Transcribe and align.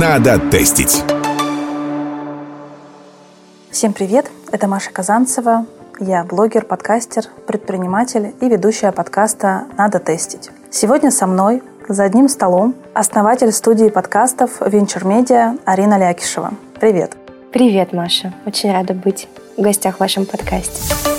Надо 0.00 0.38
тестить. 0.38 1.02
Всем 3.72 3.92
привет, 3.92 4.30
это 4.52 4.68
Маша 4.68 4.92
Казанцева. 4.92 5.66
Я 5.98 6.22
блогер, 6.22 6.64
подкастер, 6.64 7.24
предприниматель 7.48 8.32
и 8.40 8.48
ведущая 8.48 8.92
подкаста 8.92 9.64
«Надо 9.76 9.98
тестить». 9.98 10.50
Сегодня 10.70 11.10
со 11.10 11.26
мной 11.26 11.64
за 11.88 12.04
одним 12.04 12.28
столом 12.28 12.76
основатель 12.94 13.50
студии 13.50 13.88
подкастов 13.88 14.62
Venture 14.62 15.02
Media 15.02 15.58
Арина 15.64 15.98
Лякишева. 15.98 16.52
Привет. 16.78 17.16
Привет, 17.52 17.92
Маша. 17.92 18.32
Очень 18.46 18.70
рада 18.70 18.94
быть 18.94 19.26
в 19.56 19.62
гостях 19.62 19.96
в 19.96 20.00
вашем 20.00 20.26
подкасте. 20.26 21.17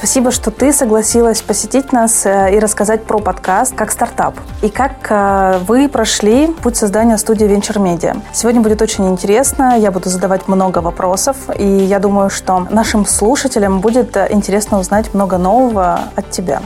Спасибо, 0.00 0.30
что 0.30 0.50
ты 0.50 0.72
согласилась 0.72 1.42
посетить 1.42 1.92
нас 1.92 2.24
э, 2.24 2.56
и 2.56 2.58
рассказать 2.58 3.04
про 3.04 3.18
подкаст 3.18 3.74
как 3.74 3.90
стартап. 3.90 4.34
И 4.62 4.70
как 4.70 4.92
э, 5.10 5.58
вы 5.68 5.90
прошли 5.90 6.46
путь 6.46 6.78
создания 6.78 7.18
студии 7.18 7.46
Venture 7.46 7.76
Media. 7.76 8.18
Сегодня 8.32 8.62
будет 8.62 8.80
очень 8.80 9.06
интересно. 9.10 9.78
Я 9.78 9.90
буду 9.90 10.08
задавать 10.08 10.48
много 10.48 10.78
вопросов. 10.78 11.36
И 11.58 11.66
я 11.66 11.98
думаю, 11.98 12.30
что 12.30 12.66
нашим 12.70 13.04
слушателям 13.04 13.80
будет 13.80 14.16
э, 14.16 14.28
интересно 14.30 14.78
узнать 14.78 15.12
много 15.12 15.36
нового 15.36 16.00
от 16.16 16.30
тебя. 16.30 16.62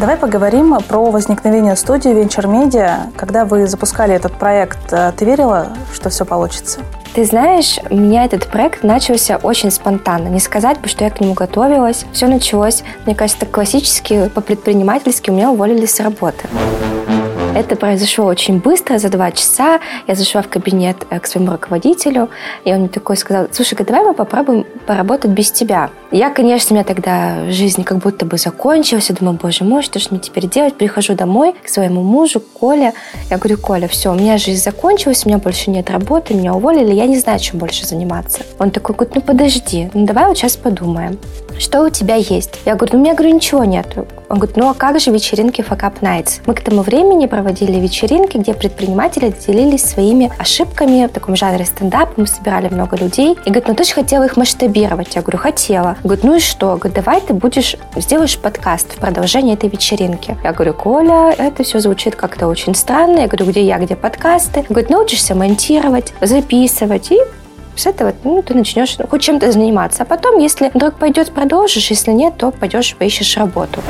Давай 0.00 0.16
поговорим 0.16 0.76
про 0.88 1.12
возникновение 1.12 1.76
студии 1.76 2.10
Venture 2.10 2.50
Media. 2.50 3.12
Когда 3.16 3.44
вы 3.44 3.68
запускали 3.68 4.16
этот 4.16 4.32
проект, 4.32 4.88
ты 4.88 5.24
верила, 5.24 5.68
что 5.92 6.10
все 6.10 6.24
получится? 6.24 6.80
Ты 7.14 7.24
знаешь, 7.24 7.78
у 7.90 7.96
меня 7.96 8.24
этот 8.24 8.48
проект 8.48 8.82
начался 8.82 9.36
очень 9.36 9.70
спонтанно. 9.70 10.26
Не 10.26 10.40
сказать 10.40 10.80
бы, 10.80 10.88
что 10.88 11.04
я 11.04 11.10
к 11.10 11.20
нему 11.20 11.34
готовилась. 11.34 12.06
Все 12.12 12.26
началось, 12.26 12.82
мне 13.06 13.14
кажется, 13.14 13.46
классически, 13.46 14.28
по-предпринимательски 14.34 15.30
у 15.30 15.32
меня 15.32 15.52
уволили 15.52 15.86
с 15.86 16.00
работы. 16.00 16.48
Это 17.54 17.76
произошло 17.76 18.24
очень 18.24 18.58
быстро, 18.58 18.98
за 18.98 19.08
два 19.10 19.30
часа. 19.30 19.78
Я 20.08 20.16
зашла 20.16 20.42
в 20.42 20.48
кабинет 20.48 20.96
э, 21.10 21.20
к 21.20 21.26
своему 21.28 21.52
руководителю, 21.52 22.28
и 22.64 22.72
он 22.72 22.80
мне 22.80 22.88
такой 22.88 23.16
сказал, 23.16 23.46
слушай, 23.52 23.78
давай 23.78 24.02
мы 24.02 24.12
попробуем 24.12 24.66
поработать 24.86 25.30
без 25.30 25.52
тебя. 25.52 25.90
Я, 26.10 26.30
конечно, 26.30 26.74
у 26.74 26.74
меня 26.74 26.84
тогда 26.84 27.48
жизнь 27.50 27.84
как 27.84 27.98
будто 27.98 28.26
бы 28.26 28.38
закончилась. 28.38 29.08
Я 29.08 29.14
думаю, 29.14 29.38
боже 29.40 29.62
мой, 29.62 29.82
что 29.82 30.00
же 30.00 30.08
мне 30.10 30.18
теперь 30.18 30.48
делать? 30.48 30.74
Прихожу 30.74 31.14
домой 31.14 31.54
к 31.62 31.68
своему 31.68 32.02
мужу, 32.02 32.40
Коле. 32.40 32.92
Я 33.30 33.38
говорю, 33.38 33.56
Коля, 33.58 33.86
все, 33.86 34.10
у 34.10 34.16
меня 34.16 34.36
жизнь 34.36 34.60
закончилась, 34.60 35.24
у 35.24 35.28
меня 35.28 35.38
больше 35.38 35.70
нет 35.70 35.90
работы, 35.90 36.34
меня 36.34 36.54
уволили, 36.54 36.92
я 36.92 37.06
не 37.06 37.18
знаю, 37.18 37.38
чем 37.38 37.60
больше 37.60 37.86
заниматься. 37.86 38.40
Он 38.58 38.72
такой 38.72 38.96
говорит, 38.96 39.14
ну 39.14 39.20
подожди, 39.20 39.90
ну 39.94 40.06
давай 40.06 40.26
вот 40.26 40.36
сейчас 40.36 40.56
подумаем. 40.56 41.18
Что 41.58 41.84
у 41.84 41.88
тебя 41.88 42.16
есть? 42.16 42.58
Я 42.64 42.74
говорю, 42.74 42.94
ну 42.94 42.98
у 42.98 43.02
меня, 43.02 43.14
говорю, 43.14 43.34
ничего 43.34 43.62
нет. 43.62 43.86
Он 44.28 44.38
говорит, 44.38 44.56
ну 44.56 44.68
а 44.68 44.74
как 44.74 44.98
же 44.98 45.12
вечеринки 45.12 45.60
Fuck 45.60 45.82
Up 45.82 46.00
Nights? 46.00 46.40
Мы 46.46 46.54
к 46.54 46.60
тому 46.60 46.82
времени 46.82 47.26
проводили 47.26 47.43
вечеринки, 47.52 48.36
где 48.36 48.54
предприниматели 48.54 49.34
делились 49.46 49.84
своими 49.84 50.32
ошибками 50.38 51.06
в 51.06 51.12
таком 51.12 51.36
жанре 51.36 51.64
стендап. 51.64 52.16
Мы 52.16 52.26
собирали 52.26 52.68
много 52.68 52.96
людей. 52.96 53.36
И 53.44 53.50
говорит, 53.50 53.68
ну 53.68 53.74
ты 53.74 53.84
же 53.84 53.92
хотела 53.92 54.24
их 54.24 54.36
масштабировать. 54.36 55.14
Я 55.14 55.22
говорю, 55.22 55.38
хотела. 55.38 55.96
Говорит, 56.02 56.24
ну 56.24 56.36
и 56.36 56.40
что? 56.40 56.76
Говорит, 56.76 56.94
давай 56.94 57.20
ты 57.20 57.34
будешь, 57.34 57.76
сделаешь 57.96 58.38
подкаст 58.38 58.96
в 58.96 59.00
продолжение 59.00 59.54
этой 59.54 59.68
вечеринки. 59.68 60.36
Я 60.42 60.52
говорю, 60.52 60.74
Коля, 60.74 61.34
это 61.36 61.62
все 61.62 61.80
звучит 61.80 62.16
как-то 62.16 62.46
очень 62.46 62.74
странно. 62.74 63.20
Я 63.20 63.26
говорю, 63.26 63.46
где 63.46 63.62
я, 63.62 63.78
где 63.78 63.96
подкасты? 63.96 64.64
Говорит, 64.68 64.90
научишься 64.90 65.34
монтировать, 65.34 66.12
записывать 66.20 67.10
и 67.12 67.18
с 67.76 67.86
этого 67.86 68.14
ну, 68.22 68.42
ты 68.42 68.54
начнешь 68.54 68.96
хоть 69.10 69.22
чем-то 69.22 69.50
заниматься. 69.50 70.04
А 70.04 70.06
потом, 70.06 70.38
если 70.38 70.70
вдруг 70.72 70.94
пойдет, 70.94 71.32
продолжишь, 71.32 71.90
если 71.90 72.12
нет, 72.12 72.36
то 72.36 72.50
пойдешь, 72.50 72.94
поищешь 72.94 73.36
работу. 73.36 73.80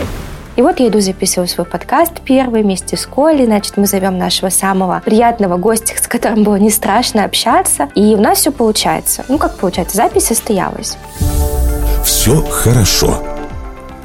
И 0.57 0.63
вот 0.63 0.79
я 0.79 0.87
иду 0.87 1.01
записываю 1.01 1.49
свой 1.49 1.67
подкаст 1.67 2.21
первый 2.25 2.63
вместе 2.63 2.97
с 2.97 3.07
Колей. 3.07 3.47
Значит, 3.47 3.77
мы 3.77 3.87
зовем 3.87 4.19
нашего 4.19 4.51
самого 4.51 5.03
приятного 5.05 5.57
гостя, 5.57 5.95
с 6.01 6.07
которым 6.07 6.45
было 6.45 6.57
не 6.57 6.71
страшно 6.71 7.25
общаться. 7.25 7.89
И 7.97 8.15
у 8.15 8.21
нас 8.21 8.39
все 8.39 8.53
получается. 8.53 9.25
Ну, 9.29 9.39
как 9.39 9.57
получается? 9.57 9.97
Запись 9.97 10.27
состоялась. 10.27 10.97
Все 12.05 12.41
хорошо. 12.45 13.21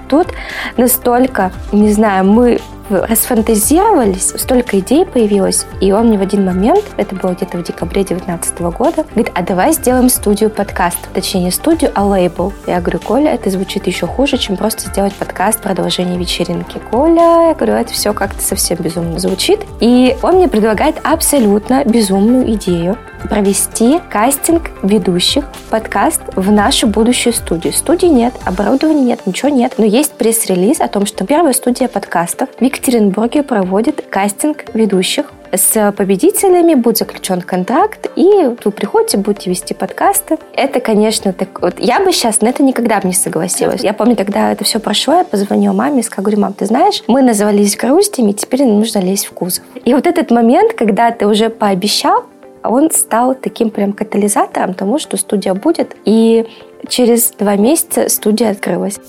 Тут 0.07 0.29
настолько, 0.75 1.51
не 1.72 1.94
знаю, 1.94 2.25
мы 2.25 2.59
расфантазировались, 2.89 4.33
столько 4.35 4.79
идей 4.79 5.05
появилось, 5.05 5.66
и 5.81 5.91
он 5.91 6.07
мне 6.07 6.17
в 6.17 6.22
один 6.22 6.45
момент, 6.45 6.83
это 6.97 7.16
было 7.16 7.31
где-то 7.31 7.57
в 7.57 7.63
декабре 7.63 8.03
2019 8.03 8.59
года, 8.59 9.03
говорит, 9.03 9.31
а 9.35 9.41
давай 9.41 9.73
сделаем 9.73 10.09
студию 10.09 10.50
подкастов, 10.50 11.09
точнее 11.13 11.45
не 11.45 11.51
студию, 11.51 11.91
а 11.95 12.05
лейбл. 12.05 12.53
Я 12.67 12.81
говорю, 12.81 13.00
Коля, 13.00 13.33
это 13.33 13.50
звучит 13.50 13.88
еще 13.88 14.07
хуже, 14.07 14.38
чем 14.38 14.57
просто 14.57 14.89
сделать 14.89 15.13
подкаст 15.13 15.61
продолжение 15.61 16.17
вечеринки. 16.17 16.79
Коля, 16.91 17.50
я 17.50 17.53
говорю, 17.53 17.73
это 17.73 17.94
все 17.94 18.13
как-то 18.13 18.41
совсем 18.41 18.77
безумно 18.79 19.19
звучит. 19.19 19.59
И 19.79 20.17
он 20.21 20.35
мне 20.35 20.47
предлагает 20.47 20.95
абсолютно 21.03 21.83
безумную 21.83 22.53
идею 22.53 22.97
провести 23.27 24.00
кастинг 24.09 24.71
ведущих 24.81 25.45
в 25.45 25.69
подкаст 25.69 26.21
в 26.35 26.51
нашу 26.51 26.88
будущую 26.88 27.33
студию. 27.33 27.73
Студии 27.73 28.07
нет, 28.07 28.33
оборудования 28.45 29.01
нет, 29.01 29.25
ничего 29.25 29.50
нет, 29.50 29.73
но 29.77 29.85
есть 29.85 30.13
пресс-релиз 30.13 30.79
о 30.79 30.88
том, 30.88 31.06
что 31.06 31.25
первая 31.25 31.53
студия 31.53 31.88
подкастов 31.88 32.50
в 32.79 32.81
Екатеринбурге 32.81 33.44
проводит 33.44 34.06
кастинг 34.09 34.63
ведущих 34.73 35.25
с 35.51 35.91
победителями 35.97 36.75
будет 36.75 37.00
заключен 37.00 37.41
контракт, 37.41 38.09
и 38.16 38.56
вы 38.63 38.72
приходите, 38.72 39.17
будете 39.17 39.50
вести 39.50 39.73
подкасты. 39.73 40.38
Это, 40.53 40.79
конечно, 40.79 41.34
так 41.34 41.59
вот. 41.62 41.79
Я 41.79 42.00
бы 42.00 42.12
сейчас 42.12 42.41
на 42.41 42.47
это 42.47 42.62
никогда 42.62 43.00
бы 43.00 43.07
не 43.07 43.13
согласилась. 43.13 43.81
Я 43.81 43.94
помню, 43.94 44.16
тогда 44.16 44.51
это 44.51 44.63
все 44.63 44.79
прошло, 44.79 45.16
я 45.16 45.23
позвонила 45.23 45.73
маме 45.73 46.01
и 46.01 46.03
сказала, 46.03 46.25
говорю, 46.25 46.41
мам, 46.41 46.53
ты 46.53 46.68
знаешь, 46.68 47.03
мы 47.07 47.23
назвались 47.23 47.75
грустями, 47.75 48.31
теперь 48.31 48.63
нужно 48.63 49.00
лезть 49.00 49.25
в 49.25 49.31
кузов. 49.31 49.63
И 49.84 49.94
вот 49.94 50.06
этот 50.06 50.29
момент, 50.29 50.73
когда 50.73 51.12
ты 51.12 51.25
уже 51.25 51.50
пообещал, 51.50 52.25
он 52.63 52.91
стал 52.91 53.35
таким 53.35 53.72
прям 53.72 53.94
катализатором 53.94 54.73
тому, 54.73 55.00
что 55.00 55.18
студия 55.18 55.56
будет. 55.56 55.95
И 56.06 56.45
через 56.88 57.31
два 57.38 57.56
месяца 57.56 58.09
студия 58.09 58.51
открылась. 58.51 59.00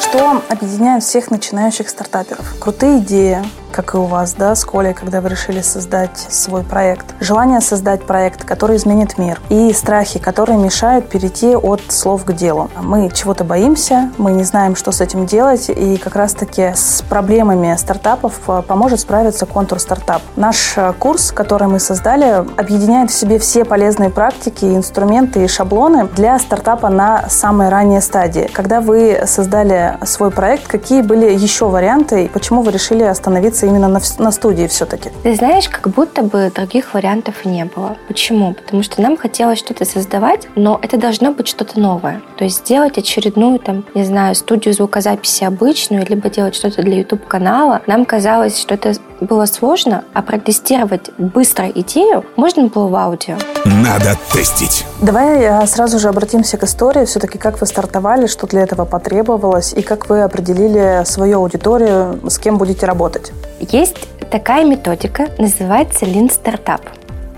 Что 0.00 0.42
объединяет 0.48 1.04
всех 1.04 1.30
начинающих 1.30 1.88
стартаперов? 1.88 2.56
Крутые 2.58 2.98
идеи, 2.98 3.38
как 3.70 3.94
и 3.94 3.96
у 3.96 4.04
вас, 4.04 4.34
да, 4.34 4.54
с 4.54 4.64
Колей, 4.64 4.92
когда 4.92 5.20
вы 5.20 5.28
решили 5.28 5.60
создать 5.60 6.18
свой 6.18 6.62
проект. 6.62 7.14
Желание 7.20 7.60
создать 7.60 8.02
проект, 8.04 8.44
который 8.44 8.76
изменит 8.76 9.18
мир. 9.18 9.40
И 9.48 9.72
страхи, 9.72 10.18
которые 10.18 10.58
мешают 10.58 11.08
перейти 11.08 11.54
от 11.54 11.80
слов 11.88 12.24
к 12.24 12.32
делу. 12.32 12.70
Мы 12.82 13.10
чего-то 13.10 13.44
боимся, 13.44 14.10
мы 14.18 14.32
не 14.32 14.44
знаем, 14.44 14.76
что 14.76 14.92
с 14.92 15.00
этим 15.00 15.26
делать, 15.26 15.68
и 15.68 15.96
как 15.96 16.16
раз-таки 16.16 16.72
с 16.74 17.02
проблемами 17.08 17.76
стартапов 17.76 18.40
э, 18.48 18.62
поможет 18.66 19.00
справиться 19.00 19.46
контур 19.46 19.78
стартап. 19.78 20.22
Наш 20.36 20.74
э, 20.76 20.92
курс, 20.98 21.30
который 21.32 21.68
мы 21.68 21.78
создали, 21.78 22.44
объединяет 22.56 23.10
в 23.10 23.14
себе 23.14 23.38
все 23.38 23.64
полезные 23.64 24.10
практики, 24.10 24.64
инструменты 24.64 25.44
и 25.44 25.48
шаблоны 25.48 26.08
для 26.16 26.38
стартапа 26.38 26.88
на 27.00 27.28
самой 27.30 27.70
ранней 27.70 28.02
стадии. 28.02 28.46
Когда 28.52 28.82
вы 28.82 29.22
создали 29.24 29.96
свой 30.04 30.30
проект, 30.30 30.66
какие 30.66 31.00
были 31.00 31.32
еще 31.32 31.64
варианты, 31.66 32.24
и 32.24 32.28
почему 32.28 32.60
вы 32.60 32.72
решили 32.72 33.02
остановиться 33.04 33.64
именно 33.64 33.88
на, 33.88 34.00
на 34.18 34.30
студии 34.30 34.66
все-таки? 34.66 35.08
Ты 35.22 35.34
знаешь, 35.34 35.66
как 35.70 35.88
будто 35.94 36.22
бы 36.22 36.52
других 36.54 36.92
вариантов 36.92 37.46
не 37.46 37.64
было. 37.64 37.96
Почему? 38.06 38.52
Потому 38.52 38.82
что 38.82 39.00
нам 39.00 39.16
хотелось 39.16 39.58
что-то 39.58 39.86
создавать, 39.86 40.46
но 40.56 40.78
это 40.82 40.98
должно 40.98 41.32
быть 41.32 41.48
что-то 41.48 41.80
новое. 41.80 42.20
То 42.36 42.44
есть 42.44 42.58
сделать 42.58 42.98
очередную, 42.98 43.58
там, 43.60 43.84
не 43.94 44.04
знаю, 44.04 44.34
студию 44.34 44.74
звукозаписи 44.74 45.44
обычную, 45.44 46.04
либо 46.06 46.28
делать 46.28 46.54
что-то 46.54 46.82
для 46.82 46.98
YouTube-канала. 46.98 47.80
Нам 47.86 48.04
казалось, 48.04 48.60
что 48.60 48.74
это 48.74 48.92
было 49.20 49.46
сложно, 49.46 50.04
а 50.12 50.20
протестировать 50.22 51.10
быстро 51.16 51.68
идею 51.68 52.24
можно 52.36 52.66
было 52.66 52.88
в 52.88 52.94
аудио. 52.94 53.36
Надо 53.64 54.16
тестить. 54.32 54.84
Давай 55.00 55.40
э, 55.40 55.66
сразу 55.66 55.98
же 55.98 56.08
обратимся 56.08 56.56
к 56.56 56.64
истории. 56.64 56.89
Все-таки 57.06 57.38
как 57.38 57.60
вы 57.60 57.66
стартовали, 57.66 58.26
что 58.26 58.46
для 58.46 58.62
этого 58.62 58.84
потребовалось, 58.84 59.72
и 59.72 59.82
как 59.82 60.08
вы 60.08 60.22
определили 60.22 61.04
свою 61.04 61.38
аудиторию, 61.38 62.18
с 62.28 62.38
кем 62.38 62.58
будете 62.58 62.86
работать? 62.86 63.32
Есть 63.60 64.08
такая 64.30 64.64
методика, 64.64 65.28
называется 65.38 66.04
Lean 66.04 66.30
Startup. 66.30 66.80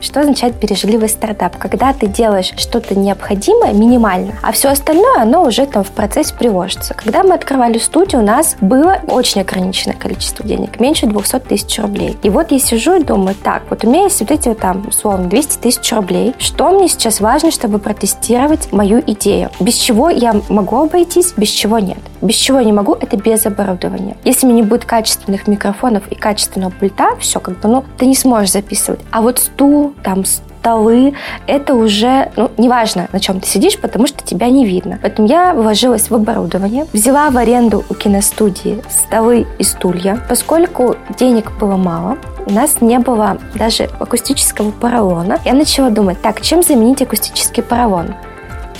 Что 0.02 0.20
означает 0.20 0.56
бережливый 0.56 1.08
стартап? 1.08 1.56
Когда 1.58 1.93
ты 1.93 2.08
делаешь 2.08 2.52
что-то 2.56 2.99
необходимое, 2.99 3.72
минимально, 3.72 4.34
а 4.43 4.50
все 4.50 4.70
остальное, 4.70 5.22
оно 5.22 5.44
уже 5.44 5.64
там 5.64 5.84
в 5.84 5.93
процессе 5.93 6.34
приложится. 6.34 6.93
Когда 6.93 7.22
мы 7.22 7.34
открывали 7.34 7.78
студию, 7.78 8.20
у 8.20 8.25
нас 8.25 8.56
было 8.60 8.99
очень 9.06 9.43
ограниченное 9.43 9.96
количество 9.96 10.44
денег, 10.44 10.81
меньше 10.81 11.06
200 11.06 11.38
тысяч 11.40 11.78
рублей. 11.78 12.19
И 12.25 12.31
вот 12.31 12.50
я 12.50 12.58
сижу 12.58 12.94
и 12.94 13.04
думаю, 13.04 13.37
так, 13.40 13.62
вот 13.70 13.84
у 13.84 13.88
меня 13.88 14.02
есть 14.02 14.19
вот 14.19 14.32
эти 14.32 14.49
вот 14.49 14.58
там, 14.58 14.84
условно, 14.88 15.28
200 15.28 15.58
тысяч 15.58 15.93
рублей. 15.93 16.34
Что 16.38 16.70
мне 16.72 16.88
сейчас 16.88 17.20
важно, 17.20 17.52
чтобы 17.52 17.78
протестировать 17.78 18.72
мою 18.72 19.00
идею? 19.06 19.50
Без 19.60 19.75
чего 19.75 20.10
я 20.10 20.34
могу 20.49 20.82
обойтись, 20.82 21.32
без 21.37 21.49
чего 21.49 21.78
нет? 21.78 21.99
Без 22.20 22.34
чего 22.34 22.58
я 22.58 22.64
не 22.64 22.72
могу, 22.72 22.94
это 22.94 23.16
без 23.16 23.46
оборудования. 23.46 24.16
Если 24.25 24.46
у 24.46 24.50
меня 24.50 24.62
не 24.62 24.66
будет 24.66 24.84
качественных 24.84 25.46
микрофонов 25.46 26.08
и 26.10 26.16
качественного 26.16 26.70
пульта, 26.70 27.16
все, 27.20 27.38
как 27.38 27.60
бы, 27.60 27.69
ну, 27.69 27.84
ты 27.99 28.06
не 28.06 28.16
сможешь 28.16 28.52
записывать. 28.52 29.00
А 29.10 29.22
вот 29.22 29.38
стул, 29.38 29.92
там 30.03 30.25
столы, 30.25 31.15
это 31.47 31.75
уже, 31.75 32.31
ну, 32.37 32.50
неважно, 32.56 33.09
на 33.12 33.21
чем 33.21 33.41
ты 33.41 33.49
сидишь, 33.49 33.79
потому 33.79 34.06
что 34.06 34.25
тебя 34.25 34.49
не 34.49 34.65
видно. 34.65 34.99
Поэтому 35.03 35.29
я 35.29 35.55
вложилась 35.55 36.11
в 36.11 36.15
оборудование, 36.15 36.87
взяла 36.93 37.31
в 37.31 37.37
аренду 37.37 37.85
у 37.89 37.94
киностудии 37.94 38.83
столы 38.89 39.47
и 39.59 39.65
стулья. 39.65 40.21
Поскольку 40.29 40.97
денег 41.19 41.50
было 41.59 41.77
мало, 41.77 42.17
у 42.47 42.53
нас 42.53 42.81
не 42.81 42.99
было 42.99 43.39
даже 43.55 43.85
акустического 43.99 44.71
поролона. 44.71 45.39
Я 45.44 45.55
начала 45.55 45.91
думать, 45.91 46.21
так, 46.23 46.41
чем 46.41 46.62
заменить 46.62 47.03
акустический 47.03 47.62
поролон? 47.62 48.15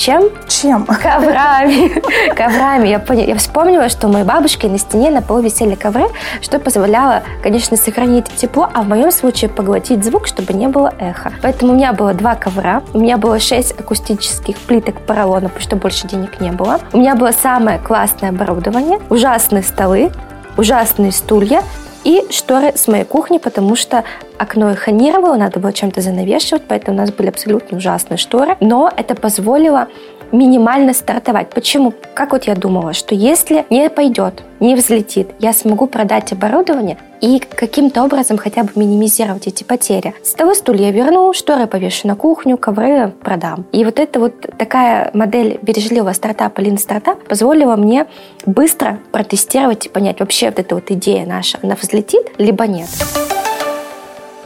Чем? 0.03 0.31
Чем? 0.49 0.85
Коврами. 0.85 2.03
Коврами. 2.35 2.89
Я, 2.89 2.99
поняла, 2.99 3.25
я 3.25 3.37
вспомнила, 3.37 3.89
что 3.89 4.09
у 4.09 4.11
моей 4.11 4.25
бабушки 4.25 4.67
на 4.67 4.77
стене 4.77 5.13
на 5.13 5.23
полу 5.23 5.43
висели 5.43 5.77
ковры, 5.77 6.09
что 6.41 6.59
позволяло, 6.59 7.23
конечно, 7.41 7.77
сохранить 7.77 8.25
тепло, 8.35 8.69
а 8.75 8.83
в 8.83 8.89
моем 8.89 9.13
случае 9.13 9.49
поглотить 9.49 10.03
звук, 10.03 10.27
чтобы 10.27 10.55
не 10.55 10.67
было 10.67 10.93
эха. 10.99 11.33
Поэтому 11.41 11.71
у 11.71 11.77
меня 11.77 11.93
было 11.93 12.15
два 12.15 12.35
ковра, 12.35 12.83
у 12.93 12.99
меня 12.99 13.17
было 13.17 13.39
шесть 13.39 13.79
акустических 13.79 14.57
плиток 14.57 15.01
поролона, 15.03 15.43
потому 15.43 15.61
что 15.61 15.77
больше 15.77 16.09
денег 16.09 16.41
не 16.41 16.51
было. 16.51 16.81
У 16.93 16.99
меня 16.99 17.15
было 17.15 17.31
самое 17.31 17.79
классное 17.79 18.31
оборудование, 18.31 18.99
ужасные 19.09 19.63
столы, 19.63 20.11
ужасные 20.57 21.13
стулья 21.13 21.63
и 22.05 22.25
шторы 22.31 22.73
с 22.77 22.89
моей 22.89 23.05
кухни, 23.05 23.39
потому 23.39 23.77
что 23.77 24.05
окно 24.39 24.73
эхонировало, 24.73 25.37
надо 25.37 25.61
было 25.61 25.73
чем-то 25.73 26.01
занавешивать, 26.01 26.63
поэтому 26.67 26.97
у 26.97 27.01
нас 27.01 27.13
были 27.13 27.29
абсолютно 27.29 27.79
ужасные 27.79 28.19
шторы. 28.19 28.57
Но 28.61 28.91
это 28.97 29.15
позволило 29.15 29.89
минимально 30.33 30.95
стартовать. 30.95 31.51
Почему? 31.51 31.93
Как 32.15 32.33
вот 32.33 32.45
я 32.45 32.55
думала, 32.55 32.93
что 32.93 33.15
если 33.15 33.65
не 33.71 33.89
пойдет, 33.91 34.43
не 34.61 34.75
взлетит, 34.75 35.29
я 35.39 35.53
смогу 35.53 35.87
продать 35.87 36.33
оборудование 36.33 36.99
и 37.21 37.39
каким-то 37.39 38.03
образом 38.03 38.39
хотя 38.39 38.65
бы 38.65 38.71
минимизировать 38.75 39.47
эти 39.47 39.63
потери. 39.63 40.15
Столы, 40.25 40.55
стулья 40.55 40.91
верну, 40.91 41.33
шторы 41.33 41.67
повешу 41.67 42.09
на 42.09 42.17
кухню, 42.17 42.57
ковры 42.57 43.13
продам. 43.23 43.65
И 43.73 43.85
вот 43.85 43.99
эта 44.01 44.19
вот 44.19 44.35
такая 44.59 45.11
модель 45.15 45.59
бережливого 45.63 46.13
стартапа, 46.13 46.61
Lean 46.61 46.79
стартап 46.79 47.23
позволила 47.25 47.77
мне 47.77 48.07
быстро 48.47 48.99
протестировать 49.13 49.87
и 49.87 49.89
понять, 49.89 50.21
вообще 50.21 50.47
вот 50.47 50.59
эта 50.59 50.75
вот 50.75 50.91
идея 50.91 51.27
наша, 51.27 51.59
она 51.63 51.77
взлетит, 51.77 52.33
либо 52.39 52.67
нет. 52.67 52.89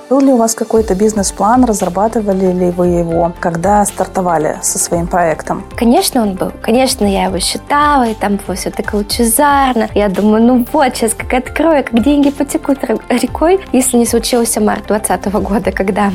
Был 0.08 0.20
ли 0.20 0.32
у 0.32 0.37
вас 0.37 0.55
какой-то 0.55 0.94
бизнес-план, 0.94 1.64
разрабатывали 1.64 2.53
ли 2.53 2.70
вы 2.70 2.87
его, 2.87 3.32
когда 3.41 3.85
стартовали 3.85 4.56
со 4.62 4.79
своим 4.79 5.08
проектом? 5.08 5.64
Конечно, 5.75 6.23
он 6.23 6.35
был. 6.35 6.53
Конечно, 6.62 7.05
я 7.05 7.25
его 7.25 7.41
считала, 7.41 8.05
и 8.05 8.14
там 8.14 8.38
было 8.47 8.55
все 8.55 8.70
так 8.70 8.94
лучезарно. 8.94 9.88
Я 9.94 10.08
думаю, 10.08 10.44
ну 10.44 10.67
вот, 10.73 10.94
сейчас 10.94 11.12
как 11.12 11.35
открою, 11.35 11.82
как 11.82 12.00
деньги 12.05 12.31
потекут 12.31 12.79
рекой, 13.08 13.58
если 13.73 13.97
не 13.97 14.06
случился 14.06 14.61
март 14.61 14.87
2020 14.87 15.32
года, 15.43 15.73
когда 15.73 16.12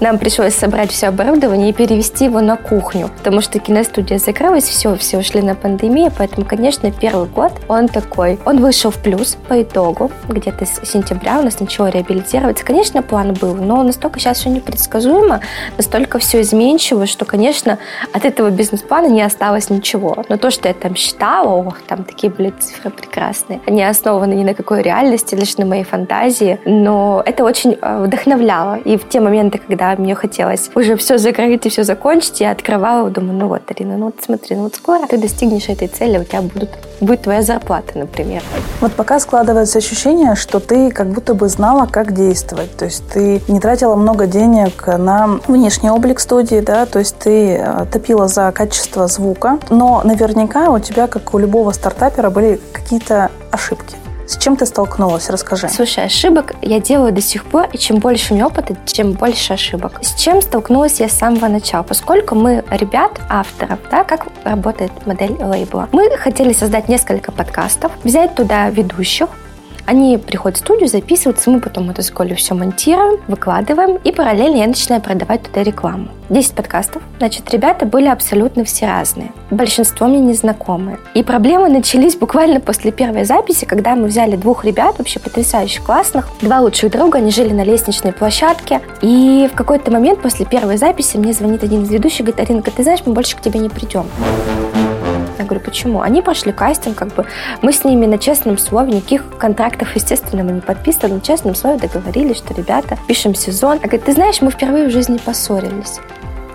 нам 0.00 0.18
пришлось 0.18 0.54
собрать 0.54 0.90
все 0.90 1.08
оборудование 1.08 1.70
и 1.70 1.72
перевести 1.72 2.26
его 2.26 2.40
на 2.40 2.56
кухню, 2.56 3.10
потому 3.18 3.40
что 3.40 3.58
киностудия 3.58 4.18
закрылась, 4.18 4.64
все, 4.64 4.96
все 4.96 5.18
ушли 5.18 5.42
на 5.42 5.54
пандемию, 5.54 6.12
поэтому, 6.16 6.46
конечно, 6.46 6.90
первый 6.90 7.28
год 7.28 7.52
он 7.68 7.88
такой. 7.88 8.38
Он 8.44 8.58
вышел 8.58 8.90
в 8.90 8.96
плюс 8.96 9.36
по 9.48 9.62
итогу, 9.62 10.10
где-то 10.28 10.64
с 10.66 10.80
сентября 10.88 11.38
у 11.38 11.42
нас 11.42 11.60
начало 11.60 11.88
реабилитироваться. 11.88 12.64
Конечно, 12.64 13.02
план 13.02 13.34
был, 13.34 13.54
но 13.54 13.82
настолько 13.82 14.18
сейчас 14.20 14.38
все 14.38 14.50
непредсказуемо, 14.50 15.40
настолько 15.76 16.18
все 16.18 16.40
изменчиво, 16.40 17.06
что, 17.06 17.24
конечно, 17.24 17.78
от 18.12 18.24
этого 18.24 18.50
бизнес-плана 18.50 19.06
не 19.06 19.22
осталось 19.22 19.70
ничего. 19.70 20.24
Но 20.28 20.36
то, 20.36 20.50
что 20.50 20.68
я 20.68 20.74
там 20.74 20.94
считала, 20.96 21.54
ох, 21.54 21.80
там 21.82 22.04
такие 22.04 22.32
были 22.32 22.50
цифры 22.50 22.90
прекрасные, 22.90 23.60
они 23.66 23.82
основаны 23.82 24.34
ни 24.34 24.44
на 24.44 24.54
какой 24.54 24.82
реальности, 24.82 25.34
лишь 25.34 25.56
на 25.56 25.66
моей 25.66 25.84
фантазии, 25.84 26.60
но 26.64 27.22
это 27.24 27.44
очень 27.44 27.76
э, 27.80 28.02
вдохновляло. 28.04 28.78
И 28.84 28.96
в 28.96 29.08
те 29.08 29.20
моменты, 29.20 29.59
когда 29.66 29.94
мне 29.96 30.14
хотелось 30.14 30.70
уже 30.74 30.96
все 30.96 31.18
закрыть 31.18 31.66
и 31.66 31.68
все 31.68 31.84
закончить, 31.84 32.40
я 32.40 32.50
открывала, 32.50 33.10
думаю, 33.10 33.38
ну 33.38 33.48
вот, 33.48 33.62
Арина, 33.68 33.96
ну 33.96 34.06
вот 34.06 34.16
смотри, 34.24 34.56
ну 34.56 34.64
вот 34.64 34.74
скоро 34.74 35.06
ты 35.06 35.18
достигнешь 35.18 35.68
этой 35.68 35.88
цели, 35.88 36.18
у 36.18 36.24
тебя 36.24 36.42
будут, 36.42 36.70
будет 37.00 37.22
твоя 37.22 37.42
зарплата, 37.42 37.98
например. 37.98 38.42
Вот 38.80 38.92
пока 38.92 39.20
складывается 39.20 39.78
ощущение, 39.78 40.34
что 40.34 40.60
ты 40.60 40.90
как 40.90 41.08
будто 41.08 41.34
бы 41.34 41.48
знала, 41.48 41.86
как 41.86 42.12
действовать. 42.12 42.76
То 42.76 42.86
есть 42.86 43.06
ты 43.08 43.40
не 43.48 43.60
тратила 43.60 43.94
много 43.96 44.26
денег 44.26 44.86
на 44.86 45.40
внешний 45.46 45.90
облик 45.90 46.20
студии, 46.20 46.60
да, 46.60 46.86
то 46.86 46.98
есть 46.98 47.16
ты 47.18 47.56
э, 47.56 47.86
топила 47.90 48.28
за 48.28 48.50
качество 48.52 49.06
звука, 49.06 49.58
но 49.70 50.02
наверняка 50.04 50.70
у 50.70 50.78
тебя, 50.78 51.06
как 51.06 51.34
у 51.34 51.38
любого 51.38 51.72
стартапера, 51.72 52.30
были 52.30 52.60
какие-то 52.72 53.30
ошибки. 53.50 53.96
С 54.30 54.36
чем 54.36 54.54
ты 54.54 54.64
столкнулась? 54.64 55.28
Расскажи. 55.28 55.68
Слушай, 55.68 56.04
ошибок 56.04 56.54
я 56.62 56.78
делаю 56.78 57.12
до 57.12 57.20
сих 57.20 57.44
пор, 57.44 57.68
и 57.72 57.78
чем 57.78 57.98
больше 57.98 58.32
у 58.32 58.36
меня 58.36 58.46
опыта, 58.46 58.76
тем 58.84 59.10
больше 59.10 59.54
ошибок. 59.54 59.98
С 60.02 60.14
чем 60.14 60.40
столкнулась 60.40 61.00
я 61.00 61.08
с 61.08 61.18
самого 61.18 61.48
начала? 61.48 61.82
Поскольку 61.82 62.36
мы 62.36 62.62
ребят, 62.70 63.20
авторов, 63.28 63.80
да, 63.90 64.04
как 64.04 64.28
работает 64.44 64.92
модель 65.04 65.32
лейбла. 65.32 65.88
Мы 65.90 66.16
хотели 66.16 66.52
создать 66.52 66.88
несколько 66.88 67.32
подкастов, 67.32 67.90
взять 68.04 68.36
туда 68.36 68.70
ведущих, 68.70 69.30
они 69.86 70.18
приходят 70.18 70.58
в 70.58 70.60
студию, 70.60 70.88
записываются, 70.88 71.50
мы 71.50 71.60
потом 71.60 71.90
это 71.90 72.02
с 72.02 72.10
Колей 72.10 72.36
все 72.36 72.54
монтируем, 72.54 73.20
выкладываем, 73.28 73.98
и 74.04 74.12
параллельно 74.12 74.56
я 74.56 74.66
начинаю 74.66 75.02
продавать 75.02 75.42
туда 75.42 75.62
рекламу. 75.62 76.08
10 76.30 76.52
подкастов. 76.54 77.02
Значит, 77.18 77.50
ребята 77.50 77.86
были 77.86 78.06
абсолютно 78.06 78.64
все 78.64 78.86
разные. 78.86 79.32
Большинство 79.50 80.06
мне 80.06 80.20
незнакомые. 80.20 80.98
И 81.14 81.22
проблемы 81.22 81.68
начались 81.68 82.16
буквально 82.16 82.60
после 82.60 82.92
первой 82.92 83.24
записи, 83.24 83.64
когда 83.64 83.96
мы 83.96 84.06
взяли 84.06 84.36
двух 84.36 84.64
ребят, 84.64 84.98
вообще 84.98 85.18
потрясающих, 85.18 85.84
классных, 85.84 86.28
два 86.40 86.60
лучших 86.60 86.92
друга, 86.92 87.18
они 87.18 87.32
жили 87.32 87.52
на 87.52 87.64
лестничной 87.64 88.12
площадке. 88.12 88.80
И 89.02 89.48
в 89.52 89.56
какой-то 89.56 89.90
момент 89.90 90.22
после 90.22 90.46
первой 90.46 90.76
записи 90.76 91.16
мне 91.16 91.32
звонит 91.32 91.64
один 91.64 91.82
из 91.82 91.90
ведущих, 91.90 92.26
говорит, 92.26 92.40
Аринка, 92.40 92.70
ты 92.70 92.82
знаешь, 92.84 93.00
мы 93.04 93.12
больше 93.12 93.36
к 93.36 93.40
тебе 93.40 93.58
не 93.58 93.68
придем. 93.68 94.06
Я 95.40 95.46
говорю, 95.46 95.64
почему? 95.64 96.02
Они 96.02 96.20
пошли 96.20 96.52
кастинг, 96.52 96.96
как 96.96 97.14
бы 97.14 97.24
мы 97.62 97.72
с 97.72 97.82
ними 97.82 98.04
на 98.04 98.18
честном 98.18 98.58
слове, 98.58 98.92
никаких 98.92 99.24
контрактов, 99.38 99.88
естественно, 99.94 100.44
мы 100.44 100.52
не 100.52 100.60
подписывали, 100.60 101.14
на 101.14 101.20
честном 101.22 101.54
слове 101.54 101.78
договорились, 101.78 102.36
что, 102.36 102.52
ребята, 102.52 102.98
пишем 103.08 103.34
сезон. 103.34 103.78
А 103.82 103.86
говорит, 103.86 104.04
ты 104.04 104.12
знаешь, 104.12 104.42
мы 104.42 104.50
впервые 104.50 104.88
в 104.88 104.90
жизни 104.90 105.16
поссорились. 105.16 105.98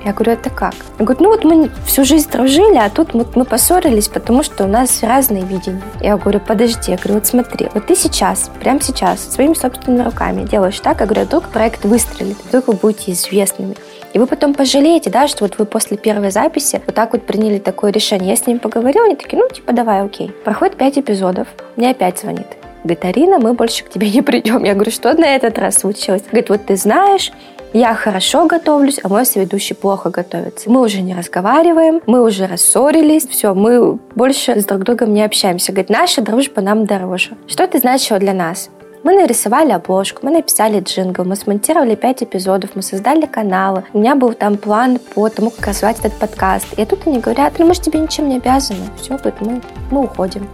Я 0.03 0.13
говорю, 0.13 0.33
это 0.33 0.51
как? 0.51 0.75
Он 0.99 1.05
говорит, 1.05 1.19
ну 1.19 1.29
вот 1.29 1.43
мы 1.43 1.71
всю 1.87 2.05
жизнь 2.05 2.29
дружили, 2.29 2.77
а 2.77 2.91
тут 2.91 3.15
мы, 3.15 3.25
мы 3.33 3.43
поссорились, 3.43 4.07
потому 4.07 4.43
что 4.43 4.65
у 4.65 4.67
нас 4.67 5.01
разные 5.01 5.43
видения. 5.43 5.81
Я 5.99 6.15
говорю, 6.17 6.39
подожди, 6.39 6.91
я 6.91 6.97
говорю, 6.97 7.15
вот 7.15 7.25
смотри, 7.25 7.69
вот 7.73 7.88
ты 7.88 7.95
сейчас, 7.95 8.51
прямо 8.59 8.79
сейчас, 8.81 9.33
своими 9.33 9.55
собственными 9.55 10.03
руками 10.03 10.43
делаешь 10.43 10.79
так, 10.79 10.99
я 10.99 11.07
говорю, 11.07 11.25
вдруг 11.25 11.49
проект 11.49 11.85
выстрелит, 11.85 12.38
вдруг 12.47 12.67
вы 12.67 12.73
будете 12.75 13.13
известными. 13.13 13.75
И 14.15 14.17
вы 14.17 14.27
потом 14.27 14.53
пожалеете, 14.53 15.09
да, 15.09 15.27
что 15.27 15.44
вот 15.44 15.57
вы 15.57 15.65
после 15.65 15.97
первой 15.97 16.31
записи 16.31 16.81
вот 16.85 16.95
так 16.95 17.12
вот 17.12 17.23
приняли 17.23 17.59
такое 17.59 17.91
решение. 17.91 18.29
Я 18.29 18.38
с 18.38 18.47
ним 18.47 18.59
поговорила, 18.59 19.07
они 19.07 19.17
такие, 19.17 19.38
ну, 19.38 19.50
типа, 19.50 19.73
давай, 19.73 20.06
окей. 20.06 20.31
Проходит 20.45 20.77
пять 20.77 20.97
эпизодов, 20.97 21.50
мне 21.75 21.89
опять 21.89 22.17
звонит. 22.17 22.47
Говорит, 22.85 23.03
Арина, 23.03 23.39
мы 23.39 23.53
больше 23.53 23.83
к 23.83 23.89
тебе 23.89 24.09
не 24.09 24.21
придем. 24.21 24.63
Я 24.63 24.73
говорю, 24.73 24.91
что 24.91 25.13
на 25.15 25.35
этот 25.35 25.59
раз 25.59 25.79
случилось? 25.79 26.21
Говорит, 26.21 26.47
вот 26.47 26.65
ты 26.65 26.77
знаешь, 26.77 27.33
я 27.73 27.94
хорошо 27.94 28.45
готовлюсь, 28.45 29.01
а 29.03 29.10
мой 29.10 29.25
соведущий 29.25 29.75
плохо 29.75 30.12
готовится. 30.12 30.69
Мы 30.69 30.79
уже 30.79 31.01
не 31.01 31.13
разговариваем, 31.13 32.00
мы 32.05 32.24
уже 32.24 32.48
рассорились, 32.48 33.27
все, 33.27 33.53
мы 33.53 34.00
больше 34.15 34.57
с 34.57 34.63
друг 34.63 34.84
другом 34.84 35.13
не 35.13 35.25
общаемся. 35.25 35.74
Говорит, 35.74 35.89
наша 35.89 36.22
дружба 36.22 36.62
нам 36.62 36.86
дороже. 36.86 37.31
Что 37.48 37.63
это 37.63 37.79
значило 37.79 38.17
для 38.17 38.34
нас? 38.34 38.69
Мы 39.05 39.13
нарисовали 39.13 39.71
обложку, 39.71 40.21
мы 40.24 40.31
написали 40.31 40.79
джингл, 40.79 41.25
мы 41.25 41.35
смонтировали 41.35 41.93
пять 41.93 42.24
эпизодов, 42.24 42.71
мы 42.74 42.81
создали 42.81 43.27
каналы. 43.27 43.83
У 43.93 44.00
меня 44.00 44.15
был 44.15 44.33
там 44.33 44.57
план 44.57 44.97
по 45.13 45.29
тому, 45.29 45.51
как 45.51 45.67
развивать 45.67 46.00
этот 46.00 46.13
подкаст. 46.13 46.74
И 46.75 46.83
тут 46.85 47.05
они 47.05 47.19
говорят, 47.19 47.53
ну 47.59 47.67
мы 47.67 47.75
же 47.75 47.81
тебе 47.81 48.00
ничем 48.00 48.29
не 48.29 48.38
обязаны. 48.38 48.79
Все, 49.00 49.15
говорит, 49.15 49.41
мы, 49.41 49.62
мы 49.91 50.05
уходим. 50.05 50.50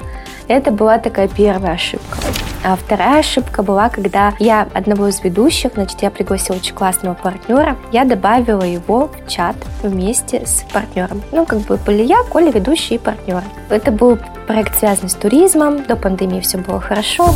Это 0.50 0.70
была 0.72 0.98
такая 0.98 1.30
первая 1.30 1.76
ошибка. 1.76 2.18
А 2.66 2.76
вторая 2.76 3.20
ошибка 3.20 3.64
была, 3.64 3.88
когда 3.88 4.34
я 4.38 4.68
одного 4.74 5.08
из 5.08 5.24
ведущих, 5.24 5.76
значит, 5.76 6.02
я 6.02 6.12
пригласила 6.12 6.58
очень 6.58 6.76
классного 6.76 7.14
партнера, 7.14 7.78
я 7.94 8.04
добавила 8.04 8.64
его 8.64 9.08
в 9.08 9.30
чат 9.30 9.56
вместе 9.82 10.46
с 10.46 10.66
партнером. 10.74 11.22
Ну, 11.32 11.46
как 11.46 11.60
бы 11.60 11.78
были 11.78 12.04
я, 12.04 12.22
Коля, 12.24 12.52
ведущий 12.52 12.96
и 12.96 12.98
партнер. 12.98 13.44
Это 13.70 13.92
был 13.92 14.20
проект, 14.46 14.78
связанный 14.78 15.10
с 15.10 15.16
туризмом. 15.16 15.86
До 15.86 15.96
пандемии 15.96 16.42
все 16.42 16.58
было 16.58 16.82
хорошо 16.82 17.34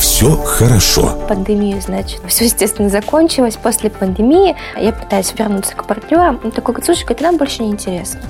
все 0.00 0.34
хорошо. 0.36 1.18
Пандемию, 1.28 1.80
значит, 1.80 2.20
все, 2.26 2.44
естественно, 2.44 2.88
закончилось. 2.88 3.56
После 3.56 3.90
пандемии 3.90 4.56
я 4.76 4.92
пытаюсь 4.92 5.32
вернуться 5.38 5.76
к 5.76 5.86
партнерам. 5.86 6.40
Он 6.42 6.50
такой 6.50 6.74
говорит, 6.74 6.86
слушай, 6.86 7.06
это 7.08 7.22
нам 7.22 7.36
больше 7.36 7.62
не 7.62 7.70
интересно. 7.70 8.20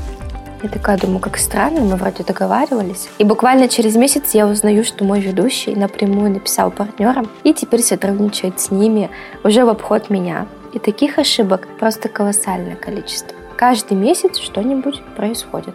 Я 0.62 0.68
такая 0.68 0.98
думаю, 0.98 1.20
как 1.20 1.38
странно, 1.38 1.80
мы 1.80 1.96
вроде 1.96 2.22
договаривались. 2.22 3.08
И 3.18 3.24
буквально 3.24 3.68
через 3.68 3.96
месяц 3.96 4.34
я 4.34 4.46
узнаю, 4.46 4.84
что 4.84 5.04
мой 5.04 5.20
ведущий 5.20 5.74
напрямую 5.74 6.32
написал 6.32 6.70
партнерам 6.70 7.30
и 7.44 7.54
теперь 7.54 7.82
сотрудничает 7.82 8.60
с 8.60 8.70
ними 8.70 9.08
уже 9.42 9.64
в 9.64 9.68
обход 9.68 10.10
меня. 10.10 10.46
И 10.74 10.78
таких 10.78 11.18
ошибок 11.18 11.66
просто 11.78 12.08
колоссальное 12.08 12.76
количество. 12.76 13.36
Каждый 13.56 13.96
месяц 13.96 14.38
что-нибудь 14.38 15.02
происходит. 15.16 15.74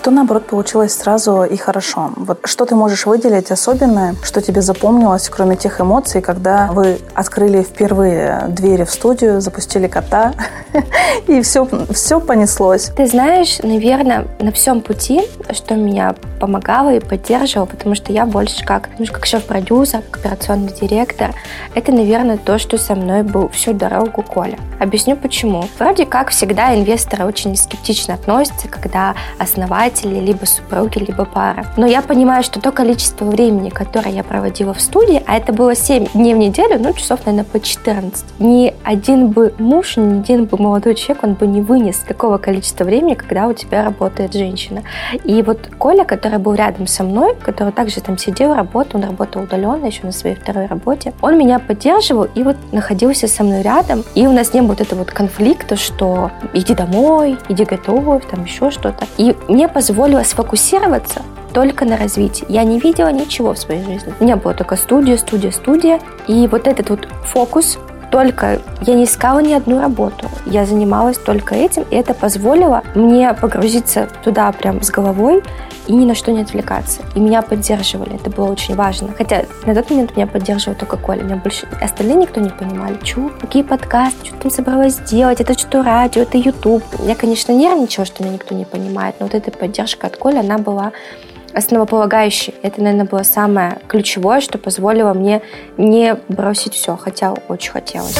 Что, 0.00 0.10
наоборот, 0.10 0.46
получилось 0.46 0.94
сразу 0.94 1.44
и 1.44 1.58
хорошо? 1.58 2.12
Вот 2.16 2.38
что 2.44 2.64
ты 2.64 2.74
можешь 2.74 3.04
выделить 3.04 3.50
особенное, 3.50 4.14
что 4.22 4.40
тебе 4.40 4.62
запомнилось, 4.62 5.28
кроме 5.28 5.56
тех 5.56 5.78
эмоций, 5.78 6.22
когда 6.22 6.68
вы 6.72 6.98
открыли 7.12 7.62
впервые 7.62 8.46
двери 8.48 8.84
в 8.84 8.90
студию, 8.90 9.42
запустили 9.42 9.88
кота, 9.88 10.32
и 11.26 11.42
все, 11.42 11.68
все 11.90 12.18
понеслось? 12.18 12.92
Ты 12.96 13.06
знаешь, 13.06 13.58
наверное, 13.58 14.26
на 14.38 14.52
всем 14.52 14.80
пути, 14.80 15.20
что 15.52 15.74
меня 15.74 16.14
помогало 16.40 16.94
и 16.94 17.00
поддерживало, 17.00 17.66
потому 17.66 17.94
что 17.94 18.10
я 18.10 18.24
больше 18.24 18.64
как, 18.64 18.88
ну, 18.98 19.04
как 19.04 19.26
шеф-продюсер, 19.26 20.00
как 20.10 20.24
операционный 20.24 20.72
директор, 20.72 21.34
это, 21.74 21.92
наверное, 21.92 22.38
то, 22.38 22.58
что 22.58 22.78
со 22.78 22.94
мной 22.94 23.22
был 23.22 23.50
всю 23.50 23.74
дорогу 23.74 24.22
Коля. 24.22 24.58
Объясню 24.80 25.14
почему. 25.14 25.66
Вроде 25.78 26.06
как 26.06 26.30
всегда 26.30 26.74
инвесторы 26.74 27.26
очень 27.26 27.54
скептично 27.54 28.14
относятся, 28.14 28.66
когда 28.66 29.14
основатели 29.90 30.20
либо 30.20 30.44
супруги, 30.44 30.98
либо 30.98 31.24
пара. 31.24 31.66
Но 31.76 31.86
я 31.86 32.02
понимаю, 32.02 32.42
что 32.42 32.60
то 32.60 32.72
количество 32.72 33.24
времени, 33.24 33.70
которое 33.70 34.10
я 34.10 34.22
проводила 34.22 34.72
в 34.74 34.80
студии, 34.80 35.22
а 35.26 35.36
это 35.36 35.52
было 35.52 35.74
7 35.74 36.06
дней 36.14 36.34
в 36.34 36.38
неделю, 36.38 36.78
ну, 36.78 36.92
часов, 36.92 37.20
наверное, 37.26 37.44
по 37.44 37.60
14, 37.60 38.24
ни 38.38 38.74
один 38.84 39.28
бы 39.28 39.54
муж, 39.58 39.96
ни 39.96 40.20
один 40.20 40.44
бы 40.44 40.58
молодой 40.58 40.94
человек, 40.94 41.24
он 41.24 41.34
бы 41.34 41.46
не 41.46 41.60
вынес 41.60 41.98
такого 41.98 42.38
количества 42.38 42.84
времени, 42.84 43.14
когда 43.14 43.46
у 43.46 43.52
тебя 43.52 43.84
работает 43.84 44.32
женщина. 44.32 44.82
И 45.24 45.42
вот 45.42 45.68
Коля, 45.78 46.04
который 46.04 46.38
был 46.38 46.54
рядом 46.54 46.86
со 46.86 47.04
мной, 47.04 47.34
который 47.42 47.72
также 47.72 48.00
там 48.00 48.18
сидел, 48.18 48.54
работал, 48.54 49.00
он 49.00 49.06
работал 49.06 49.42
удаленно 49.42 49.86
еще 49.86 50.02
на 50.04 50.12
своей 50.12 50.36
второй 50.36 50.66
работе, 50.66 51.12
он 51.20 51.38
меня 51.38 51.58
поддерживал 51.58 52.26
и 52.34 52.42
вот 52.42 52.56
находился 52.72 53.28
со 53.28 53.42
мной 53.42 53.62
рядом, 53.62 54.04
и 54.14 54.26
у 54.26 54.32
нас 54.32 54.54
не 54.54 54.60
было 54.60 54.70
вот 54.70 54.80
этого 54.80 55.00
вот 55.00 55.10
конфликта, 55.10 55.76
что 55.76 56.30
иди 56.52 56.74
домой, 56.74 57.36
иди 57.48 57.64
готовь, 57.64 58.22
там 58.30 58.44
еще 58.44 58.70
что-то. 58.70 59.06
И 59.18 59.34
мне 59.48 59.68
позволило 59.80 60.22
сфокусироваться 60.24 61.22
только 61.54 61.86
на 61.86 61.96
развитии. 61.96 62.44
Я 62.50 62.64
не 62.64 62.78
видела 62.78 63.10
ничего 63.10 63.54
в 63.54 63.58
своей 63.58 63.82
жизни. 63.82 64.12
У 64.20 64.24
меня 64.24 64.36
была 64.36 64.52
только 64.52 64.76
студия, 64.76 65.16
студия, 65.16 65.50
студия. 65.50 66.00
И 66.28 66.46
вот 66.48 66.66
этот 66.66 66.90
вот 66.90 67.08
фокус 67.24 67.78
только 68.10 68.60
я 68.82 68.94
не 68.94 69.04
искала 69.04 69.40
ни 69.40 69.52
одну 69.52 69.80
работу. 69.80 70.28
Я 70.46 70.66
занималась 70.66 71.18
только 71.18 71.54
этим, 71.54 71.84
и 71.90 71.96
это 71.96 72.14
позволило 72.14 72.82
мне 72.94 73.32
погрузиться 73.34 74.08
туда 74.24 74.50
прям 74.52 74.82
с 74.82 74.90
головой 74.90 75.42
и 75.86 75.92
ни 75.92 76.04
на 76.04 76.14
что 76.14 76.32
не 76.32 76.42
отвлекаться. 76.42 77.02
И 77.14 77.20
меня 77.20 77.42
поддерживали, 77.42 78.16
это 78.16 78.30
было 78.30 78.50
очень 78.50 78.74
важно. 78.74 79.12
Хотя 79.16 79.44
на 79.64 79.74
тот 79.74 79.90
момент 79.90 80.16
меня 80.16 80.26
поддерживал 80.26 80.76
только 80.76 80.96
Коля, 80.96 81.22
меня 81.22 81.36
больше 81.36 81.66
остальные 81.80 82.16
никто 82.16 82.40
не 82.40 82.50
понимали. 82.50 82.98
Чё, 83.02 83.30
какие 83.40 83.62
подкасты, 83.62 84.26
что 84.26 84.36
там 84.36 84.50
собралась 84.50 84.98
делать, 84.98 85.40
это 85.40 85.58
что, 85.58 85.82
радио, 85.82 86.22
это 86.22 86.38
YouTube. 86.38 86.84
Я, 87.00 87.14
конечно, 87.14 87.52
нервничала, 87.52 88.06
что 88.06 88.22
меня 88.22 88.34
никто 88.34 88.54
не 88.54 88.64
понимает, 88.64 89.16
но 89.20 89.26
вот 89.26 89.34
эта 89.34 89.50
поддержка 89.50 90.06
от 90.06 90.16
Коля, 90.16 90.40
она 90.40 90.58
была 90.58 90.92
основополагающий. 91.54 92.54
Это, 92.62 92.82
наверное, 92.82 93.06
было 93.06 93.22
самое 93.22 93.78
ключевое, 93.88 94.40
что 94.40 94.58
позволило 94.58 95.12
мне 95.14 95.42
не 95.76 96.16
бросить 96.28 96.74
все, 96.74 96.96
хотя 96.96 97.34
очень 97.48 97.72
хотелось. 97.72 98.18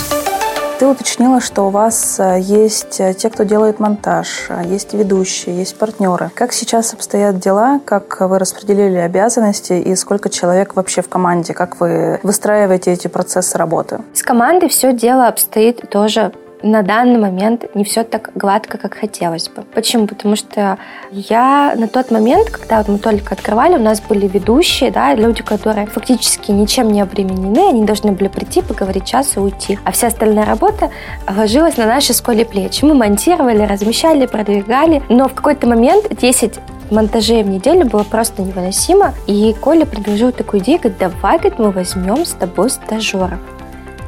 Ты 0.80 0.86
уточнила, 0.86 1.42
что 1.42 1.66
у 1.66 1.68
вас 1.68 2.18
э, 2.18 2.38
есть 2.40 3.00
э, 3.00 3.12
те, 3.12 3.28
кто 3.28 3.42
делает 3.42 3.80
монтаж, 3.80 4.46
э, 4.48 4.62
есть 4.64 4.94
ведущие, 4.94 5.54
есть 5.58 5.76
партнеры. 5.76 6.30
Как 6.34 6.54
сейчас 6.54 6.94
обстоят 6.94 7.38
дела? 7.38 7.80
Как 7.84 8.18
вы 8.22 8.38
распределили 8.38 8.96
обязанности 8.96 9.74
и 9.74 9.94
сколько 9.94 10.30
человек 10.30 10.76
вообще 10.76 11.02
в 11.02 11.10
команде? 11.10 11.52
Как 11.52 11.80
вы 11.80 12.18
выстраиваете 12.22 12.92
эти 12.94 13.08
процессы 13.08 13.58
работы? 13.58 14.00
С 14.14 14.22
командой 14.22 14.70
все 14.70 14.94
дело 14.94 15.28
обстоит 15.28 15.86
тоже 15.90 16.32
на 16.62 16.82
данный 16.82 17.18
момент 17.18 17.64
не 17.74 17.84
все 17.84 18.04
так 18.04 18.30
гладко, 18.34 18.78
как 18.78 18.94
хотелось 18.94 19.48
бы. 19.48 19.62
Почему? 19.62 20.06
Потому 20.06 20.36
что 20.36 20.78
я 21.10 21.74
на 21.76 21.88
тот 21.88 22.10
момент, 22.10 22.50
когда 22.50 22.78
вот 22.78 22.88
мы 22.88 22.98
только 22.98 23.34
открывали, 23.34 23.74
у 23.74 23.82
нас 23.82 24.00
были 24.00 24.26
ведущие, 24.26 24.90
да, 24.90 25.14
люди, 25.14 25.42
которые 25.42 25.86
фактически 25.86 26.50
ничем 26.50 26.90
не 26.90 27.00
обременены, 27.00 27.68
они 27.68 27.84
должны 27.84 28.12
были 28.12 28.28
прийти, 28.28 28.62
поговорить 28.62 29.04
час 29.04 29.36
и 29.36 29.40
уйти. 29.40 29.78
А 29.84 29.92
вся 29.92 30.08
остальная 30.08 30.46
работа 30.46 30.90
ложилась 31.28 31.76
на 31.76 31.86
наши 31.86 32.12
школе 32.12 32.44
плечи. 32.44 32.84
Мы 32.84 32.94
монтировали, 32.94 33.62
размещали, 33.62 34.26
продвигали, 34.26 35.02
но 35.08 35.28
в 35.28 35.34
какой-то 35.34 35.66
момент 35.66 36.06
10 36.14 36.60
монтажей 36.90 37.42
в 37.42 37.48
неделю 37.48 37.86
было 37.86 38.02
просто 38.02 38.42
невыносимо. 38.42 39.14
И 39.26 39.54
Коля 39.60 39.86
предложил 39.86 40.32
такую 40.32 40.62
идею, 40.62 40.78
говорит, 40.78 40.98
давай, 40.98 41.38
говорит, 41.38 41.58
мы 41.58 41.70
возьмем 41.70 42.24
с 42.24 42.32
тобой 42.32 42.70
стажеров. 42.70 43.38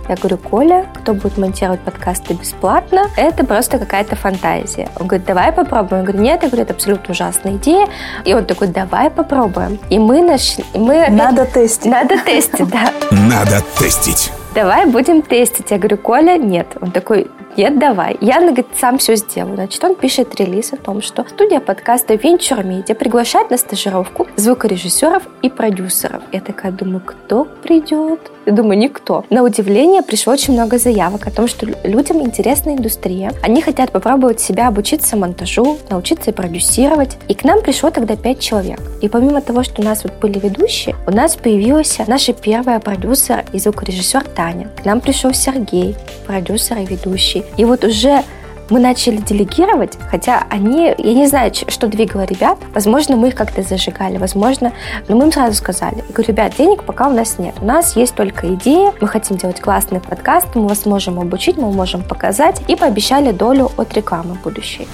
Я 0.09 0.17
говорю, 0.17 0.39
Коля, 0.39 0.87
кто 0.95 1.15
будет 1.15 1.39
монтировать 1.39 1.81
подкасты 1.81 2.35
бесплатно, 2.35 3.07
это 3.17 3.45
просто 3.45 3.79
какая-то 3.79 4.17
фантазия. 4.17 4.89
Он 4.99 5.07
говорит, 5.07 5.27
давай 5.27 5.53
попробуем. 5.53 6.03
Я 6.03 6.07
говорю, 6.07 6.23
нет, 6.23 6.43
я 6.43 6.49
говорю, 6.49 6.65
это 6.65 6.75
абсолютно 6.75 7.13
ужасная 7.13 7.55
идея. 7.55 7.87
И 8.25 8.35
он 8.35 8.45
такой, 8.45 8.69
давай 8.69 9.11
попробуем. 9.11 9.79
И 9.91 9.99
мы 9.99 10.23
нашли... 10.23 10.65
Мы... 10.75 11.09
Надо 11.09 11.45
тестить. 11.47 11.91
Надо 11.91 12.19
тестить, 12.19 12.69
да. 12.69 12.93
Надо 13.11 13.63
тестить. 13.79 14.33
Давай 14.55 14.85
будем 14.85 15.23
тестить. 15.23 15.71
Я 15.71 15.79
говорю, 15.79 15.97
Коля, 15.97 16.37
нет. 16.37 16.67
Он 16.83 16.91
такой, 16.91 17.27
нет, 17.55 17.79
давай. 17.79 18.17
Я, 18.23 18.41
говорит, 18.41 18.67
сам 18.79 18.97
все 18.97 19.15
сделаю. 19.17 19.57
Значит, 19.57 19.85
он 19.85 19.95
пишет 19.95 20.35
релиз 20.41 20.73
о 20.73 20.77
том, 20.77 21.03
что 21.03 21.25
студия 21.29 21.61
подкаста 21.61 22.15
Venture 22.15 22.63
Media 22.63 22.95
приглашает 22.95 23.51
на 23.51 23.59
стажировку 23.59 24.27
звукорежиссеров 24.37 25.23
и 25.43 25.51
продюсеров. 25.51 26.23
Я 26.33 26.41
такая 26.41 26.73
думаю, 26.73 27.03
кто 27.05 27.47
придет? 27.63 28.21
Я 28.47 28.53
думаю, 28.53 28.79
никто. 28.79 29.25
На 29.29 29.43
удивление 29.43 30.03
пришло 30.03 30.33
очень 30.33 30.55
много 30.55 30.79
заявок 30.79 31.27
о 31.27 31.31
том, 31.31 31.47
что 31.47 31.67
людям 31.85 32.23
интересна 32.23 32.71
индустрия. 32.71 33.33
Они 33.43 33.61
хотят 33.61 33.93
попробовать 33.93 34.41
себя 34.41 34.69
обучиться 34.69 35.17
монтажу, 35.17 35.79
научиться 35.91 36.33
продюсировать. 36.33 37.19
И 37.29 37.35
к 37.35 37.45
нам 37.45 37.61
пришло 37.61 37.91
тогда 37.91 38.17
пять 38.17 38.41
человек. 38.41 38.81
И 39.03 39.09
помимо 39.09 39.43
того, 39.43 39.63
что 39.63 39.83
у 39.83 39.85
нас 39.85 40.05
вот 40.05 40.15
были 40.21 40.39
ведущие, 40.39 40.97
у 41.07 41.11
нас 41.11 41.37
появилась 41.37 41.99
наша 42.07 42.33
первая 42.33 42.81
продюсер 42.81 43.45
и 43.53 43.59
звукорежиссер 43.59 44.25
Таня. 44.43 44.69
К 44.77 44.85
нам 44.85 45.01
пришел 45.01 45.33
Сергей, 45.33 45.95
продюсер 46.27 46.79
и 46.79 46.85
ведущий. 46.85 47.45
И 47.57 47.65
вот 47.65 47.85
уже 47.85 48.25
мы 48.71 48.81
начали 48.81 49.19
делегировать, 49.19 49.97
хотя 50.11 50.47
они, 50.51 50.93
я 50.99 51.15
не 51.15 51.29
знаю, 51.29 51.53
что 51.55 51.87
двигало 51.87 52.23
ребят, 52.25 52.59
возможно, 52.75 53.17
мы 53.17 53.29
их 53.29 53.37
как-то 53.37 53.63
зажигали, 53.63 54.17
возможно, 54.17 54.73
но 55.09 55.17
мы 55.17 55.27
им 55.27 55.33
сразу 55.33 55.55
сказали, 55.55 55.97
я 55.97 56.15
говорю, 56.15 56.29
ребят, 56.29 56.55
денег 56.59 56.83
пока 56.83 57.09
у 57.09 57.13
нас 57.13 57.39
нет, 57.39 57.55
у 57.61 57.67
нас 57.67 57.95
есть 57.97 58.15
только 58.15 58.53
идея, 58.55 58.93
мы 59.01 59.07
хотим 59.07 59.37
делать 59.37 59.61
классный 59.61 60.01
подкаст, 60.01 60.49
мы 60.55 60.67
вас 60.67 60.87
можем 60.87 61.21
обучить, 61.21 61.57
мы 61.57 61.71
можем 61.71 62.03
показать, 62.03 62.63
и 62.67 62.75
пообещали 62.75 63.31
долю 63.31 63.71
от 63.77 63.95
рекламы 63.95 64.37
будущей. 64.43 64.89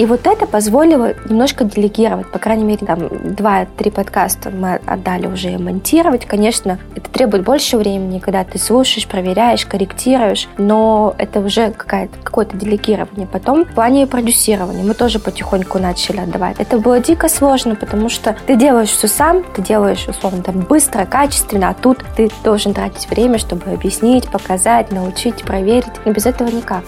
И 0.00 0.06
вот 0.06 0.26
это 0.26 0.46
позволило 0.46 1.12
немножко 1.28 1.64
делегировать, 1.64 2.26
по 2.32 2.38
крайней 2.38 2.64
мере, 2.64 2.86
там 2.86 3.06
два-три 3.34 3.90
подкаста 3.90 4.48
мы 4.48 4.80
отдали 4.86 5.26
уже 5.26 5.58
монтировать. 5.58 6.24
Конечно, 6.24 6.78
это 6.96 7.10
требует 7.10 7.44
больше 7.44 7.76
времени, 7.76 8.18
когда 8.18 8.42
ты 8.44 8.58
слушаешь, 8.58 9.06
проверяешь, 9.06 9.66
корректируешь, 9.66 10.48
но 10.56 11.14
это 11.18 11.40
уже 11.40 11.72
какое-то 11.72 12.56
делегирование. 12.56 13.26
Потом 13.26 13.66
в 13.66 13.74
плане 13.74 14.06
продюсирования 14.06 14.82
мы 14.82 14.94
тоже 14.94 15.18
потихоньку 15.18 15.78
начали 15.78 16.20
отдавать. 16.20 16.56
Это 16.58 16.78
было 16.78 16.98
дико 16.98 17.28
сложно, 17.28 17.74
потому 17.74 18.08
что 18.08 18.34
ты 18.46 18.56
делаешь 18.56 18.88
все 18.88 19.06
сам, 19.06 19.44
ты 19.54 19.60
делаешь, 19.60 20.08
условно, 20.08 20.42
там, 20.42 20.60
быстро, 20.60 21.04
качественно, 21.04 21.68
а 21.68 21.74
тут 21.74 21.98
ты 22.16 22.30
должен 22.42 22.72
тратить 22.72 23.06
время, 23.10 23.36
чтобы 23.36 23.70
объяснить, 23.70 24.30
показать, 24.30 24.92
научить, 24.92 25.42
проверить. 25.42 25.92
Но 26.06 26.12
без 26.12 26.24
этого 26.24 26.48
никак. 26.48 26.84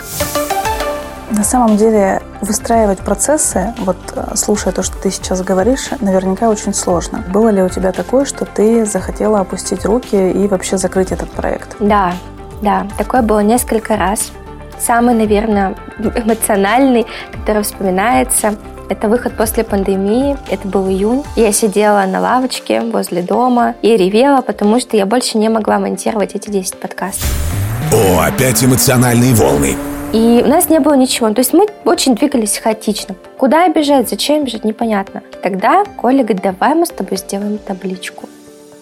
На 1.36 1.44
самом 1.44 1.78
деле 1.78 2.20
выстраивать 2.42 2.98
процессы, 2.98 3.72
вот 3.78 3.96
э, 4.14 4.36
слушая 4.36 4.74
то, 4.74 4.82
что 4.82 4.98
ты 4.98 5.10
сейчас 5.10 5.40
говоришь, 5.40 5.88
наверняка 6.00 6.50
очень 6.50 6.74
сложно. 6.74 7.24
Было 7.32 7.48
ли 7.48 7.62
у 7.62 7.70
тебя 7.70 7.92
такое, 7.92 8.26
что 8.26 8.44
ты 8.44 8.84
захотела 8.84 9.40
опустить 9.40 9.86
руки 9.86 10.30
и 10.30 10.46
вообще 10.46 10.76
закрыть 10.76 11.10
этот 11.10 11.30
проект? 11.30 11.76
Да, 11.80 12.12
да, 12.60 12.86
такое 12.98 13.22
было 13.22 13.40
несколько 13.40 13.96
раз. 13.96 14.30
Самый, 14.78 15.14
наверное, 15.14 15.74
эмоциональный, 15.98 17.06
который 17.32 17.62
вспоминается, 17.62 18.56
это 18.90 19.08
выход 19.08 19.34
после 19.34 19.64
пандемии, 19.64 20.36
это 20.50 20.68
был 20.68 20.86
июнь. 20.86 21.24
Я 21.34 21.52
сидела 21.52 22.04
на 22.06 22.20
лавочке 22.20 22.82
возле 22.82 23.22
дома 23.22 23.74
и 23.80 23.96
ревела, 23.96 24.42
потому 24.42 24.78
что 24.80 24.98
я 24.98 25.06
больше 25.06 25.38
не 25.38 25.48
могла 25.48 25.78
монтировать 25.78 26.34
эти 26.34 26.50
10 26.50 26.78
подкастов. 26.78 27.24
О, 27.90 28.20
опять 28.20 28.62
эмоциональные 28.62 29.32
волны. 29.32 29.76
И 30.12 30.42
у 30.45 30.47
нас 30.47 30.69
не 30.69 30.78
было 30.78 30.92
ничего. 30.92 31.33
То 31.33 31.38
есть 31.38 31.54
мы 31.54 31.66
очень 31.87 32.14
двигались 32.14 32.59
хаотично. 32.59 33.14
Куда 33.38 33.66
бежать, 33.69 34.11
зачем 34.11 34.45
бежать, 34.45 34.62
непонятно. 34.62 35.23
Тогда 35.42 35.85
Коля 35.97 36.23
говорит, 36.23 36.42
давай 36.42 36.75
мы 36.75 36.85
с 36.85 36.90
тобой 36.90 37.16
сделаем 37.16 37.57
табличку. 37.57 38.28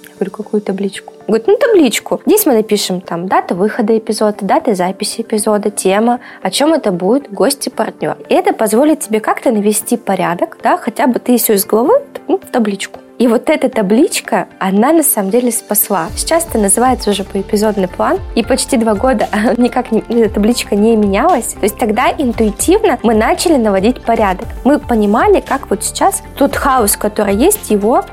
Я 0.09 0.15
говорю, 0.17 0.33
какую 0.33 0.61
табличку? 0.61 1.13
Он 1.21 1.27
говорит, 1.29 1.47
ну 1.47 1.57
табличку. 1.57 2.21
Здесь 2.27 2.47
мы 2.47 2.55
напишем 2.55 3.01
там 3.01 3.29
дата 3.29 3.55
выхода 3.55 3.97
эпизода, 3.97 4.39
дата 4.45 4.75
записи 4.75 5.21
эпизода, 5.21 5.71
тема, 5.71 6.19
о 6.43 6.51
чем 6.51 6.75
это 6.75 6.91
будет, 6.91 7.33
гости, 7.33 7.69
партнер. 7.69 8.17
И 8.29 8.35
это 8.35 8.53
позволит 8.53 8.99
тебе 8.99 9.21
как-то 9.21 9.53
навести 9.53 9.97
порядок, 9.97 10.59
да, 10.65 10.77
хотя 10.77 11.07
бы 11.07 11.21
ты 11.21 11.37
все 11.37 11.55
из 11.55 11.65
головы 11.65 12.03
ну, 12.27 12.39
табличку. 12.39 12.99
И 13.21 13.29
вот 13.29 13.51
эта 13.51 13.69
табличка, 13.69 14.49
она 14.59 14.93
на 14.93 15.03
самом 15.03 15.31
деле 15.31 15.53
спасла. 15.53 16.09
Сейчас 16.17 16.47
это 16.47 16.59
называется 16.59 17.11
уже 17.11 17.23
поэпизодный 17.23 17.87
план, 17.87 18.19
и 18.35 18.43
почти 18.43 18.79
два 18.79 18.95
года 18.95 19.29
никак 19.59 19.93
не, 19.93 20.01
эта 20.09 20.37
табличка 20.37 20.75
не 20.75 20.97
менялась. 20.97 21.53
То 21.53 21.65
есть 21.65 21.77
тогда 21.77 22.11
интуитивно 22.17 22.99
мы 23.03 23.15
начали 23.15 23.57
наводить 23.57 24.03
порядок. 24.03 24.49
Мы 24.65 24.79
понимали, 24.79 25.41
как 25.47 25.69
вот 25.69 25.85
сейчас 25.85 26.23
тот 26.39 26.57
хаос, 26.57 26.97
который 26.97 27.37
есть, 27.37 27.71
его 27.71 28.05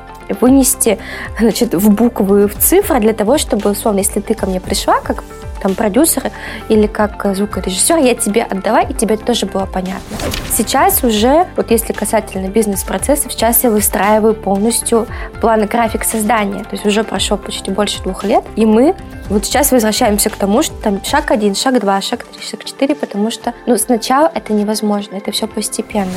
вынести 0.41 0.99
значит, 1.39 1.73
в 1.73 1.89
буквы, 1.89 2.49
в 2.49 2.57
цифры 2.57 2.99
для 2.99 3.13
того, 3.13 3.37
чтобы, 3.37 3.71
условно, 3.71 3.99
если 3.99 4.19
ты 4.19 4.33
ко 4.33 4.45
мне 4.45 4.59
пришла 4.59 4.99
как 4.99 5.23
там 5.61 5.75
продюсер 5.75 6.31
или 6.69 6.87
как 6.87 7.25
звукорежиссер, 7.35 7.97
я 7.97 8.15
тебе 8.15 8.43
отдала, 8.43 8.81
и 8.81 8.93
тебе 8.93 9.17
тоже 9.17 9.45
было 9.45 9.65
понятно. 9.65 10.17
Сейчас 10.51 11.03
уже, 11.03 11.47
вот 11.55 11.71
если 11.71 11.93
касательно 11.93 12.47
бизнес-процессов, 12.47 13.31
сейчас 13.31 13.63
я 13.63 13.69
выстраиваю 13.69 14.33
полностью 14.33 15.07
план 15.41 15.65
график 15.65 16.03
создания. 16.03 16.63
То 16.63 16.71
есть 16.73 16.85
уже 16.85 17.03
прошло 17.03 17.37
почти 17.37 17.71
больше 17.71 18.01
двух 18.03 18.23
лет, 18.23 18.43
и 18.55 18.65
мы 18.65 18.95
вот 19.29 19.45
сейчас 19.45 19.71
возвращаемся 19.71 20.29
к 20.29 20.35
тому, 20.35 20.63
что 20.63 20.73
там 20.81 21.03
шаг 21.03 21.31
один, 21.31 21.53
шаг 21.53 21.79
два, 21.81 22.01
шаг 22.01 22.23
три, 22.23 22.41
шаг 22.41 22.63
четыре, 22.63 22.95
потому 22.95 23.29
что 23.29 23.53
ну, 23.65 23.77
сначала 23.77 24.31
это 24.33 24.53
невозможно, 24.53 25.15
это 25.15 25.31
все 25.31 25.47
постепенно. 25.47 26.11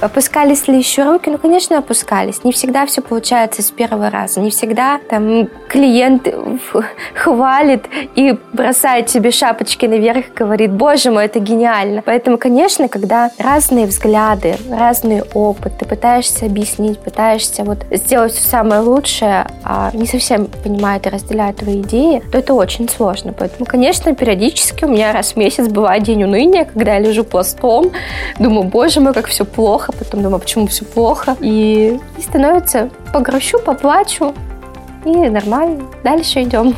Опускались 0.00 0.66
ли 0.66 0.78
еще 0.78 1.04
руки? 1.04 1.30
Ну, 1.30 1.38
конечно, 1.38 1.78
опускались. 1.78 2.42
Не 2.42 2.52
всегда 2.52 2.86
все 2.86 3.02
получается 3.02 3.62
с 3.62 3.70
первого 3.70 4.10
раза. 4.10 4.40
Не 4.40 4.50
всегда 4.50 4.98
там 5.10 5.48
клиент 5.68 6.26
хвалит 7.14 7.84
и 8.14 8.38
бросает 8.52 8.83
тебе 9.06 9.30
шапочки 9.30 9.86
наверх 9.86 10.28
и 10.28 10.34
говорит, 10.34 10.72
боже 10.72 11.10
мой, 11.10 11.24
это 11.24 11.38
гениально. 11.38 12.02
Поэтому, 12.02 12.38
конечно, 12.38 12.88
когда 12.88 13.30
разные 13.38 13.86
взгляды, 13.86 14.56
разный 14.70 15.22
опыт, 15.32 15.78
ты 15.78 15.84
пытаешься 15.84 16.46
объяснить, 16.46 16.98
пытаешься 16.98 17.64
вот 17.64 17.78
сделать 17.90 18.32
все 18.32 18.46
самое 18.46 18.80
лучшее, 18.82 19.46
а 19.62 19.90
не 19.94 20.06
совсем 20.06 20.46
понимают 20.46 21.06
и 21.06 21.10
разделяют 21.10 21.58
твои 21.58 21.80
идеи, 21.80 22.22
то 22.30 22.38
это 22.38 22.54
очень 22.54 22.88
сложно. 22.88 23.32
Поэтому, 23.32 23.64
конечно, 23.64 24.14
периодически 24.14 24.84
у 24.84 24.88
меня 24.88 25.12
раз 25.12 25.32
в 25.32 25.36
месяц 25.36 25.68
бывает 25.68 26.02
день 26.02 26.24
уныния, 26.24 26.64
когда 26.64 26.94
я 26.94 27.00
лежу 27.00 27.24
пластом, 27.24 27.90
думаю, 28.38 28.64
боже 28.64 29.00
мой, 29.00 29.14
как 29.14 29.26
все 29.26 29.44
плохо, 29.44 29.92
потом 29.92 30.22
думаю, 30.22 30.40
почему 30.40 30.66
все 30.66 30.84
плохо. 30.84 31.36
И, 31.40 31.98
и 32.18 32.22
становится 32.22 32.90
погрущу, 33.12 33.58
поплачу, 33.58 34.34
и 35.04 35.10
нормально. 35.10 35.84
Дальше 36.02 36.42
идем. 36.42 36.74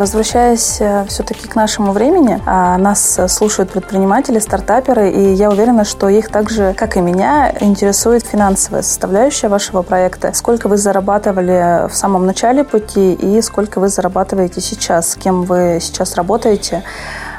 Возвращаясь 0.00 0.80
э, 0.80 1.04
все-таки 1.08 1.46
к 1.46 1.54
нашему 1.54 1.92
времени, 1.92 2.40
а, 2.46 2.78
нас 2.78 3.18
э, 3.18 3.28
слушают 3.28 3.70
предприниматели, 3.70 4.38
стартаперы, 4.38 5.10
и 5.10 5.34
я 5.34 5.50
уверена, 5.50 5.84
что 5.84 6.08
их 6.08 6.30
также, 6.30 6.72
как 6.72 6.96
и 6.96 7.02
меня, 7.02 7.52
интересует 7.60 8.24
финансовая 8.24 8.80
составляющая 8.80 9.48
вашего 9.48 9.82
проекта. 9.82 10.32
Сколько 10.32 10.68
вы 10.68 10.78
зарабатывали 10.78 11.86
в 11.86 11.94
самом 11.94 12.24
начале 12.24 12.64
пути 12.64 13.12
и 13.12 13.42
сколько 13.42 13.78
вы 13.78 13.88
зарабатываете 13.90 14.62
сейчас, 14.62 15.10
с 15.10 15.16
кем 15.16 15.42
вы 15.42 15.80
сейчас 15.82 16.14
работаете? 16.14 16.82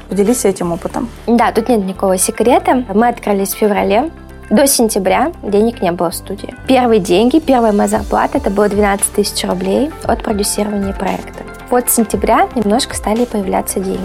Поделись 0.07 0.45
этим 0.45 0.71
опытом. 0.71 1.09
Да, 1.25 1.51
тут 1.51 1.67
нет 1.67 1.83
никакого 1.83 2.19
секрета. 2.19 2.85
Мы 2.93 3.07
открылись 3.07 3.55
в 3.55 3.57
феврале 3.57 4.11
до 4.51 4.67
сентября 4.67 5.31
денег 5.41 5.81
не 5.81 5.93
было 5.93 6.11
в 6.11 6.15
студии. 6.15 6.53
Первые 6.67 6.99
деньги, 6.99 7.39
первая 7.39 7.71
моя 7.71 7.87
зарплата, 7.87 8.37
это 8.37 8.49
было 8.49 8.67
12 8.67 9.13
тысяч 9.13 9.45
рублей 9.45 9.91
от 10.03 10.23
продюсирования 10.23 10.91
проекта. 10.91 11.50
Вот 11.71 11.89
с 11.89 11.93
сентября 11.93 12.49
немножко 12.53 12.93
стали 12.97 13.23
появляться 13.23 13.79
деньги. 13.79 14.01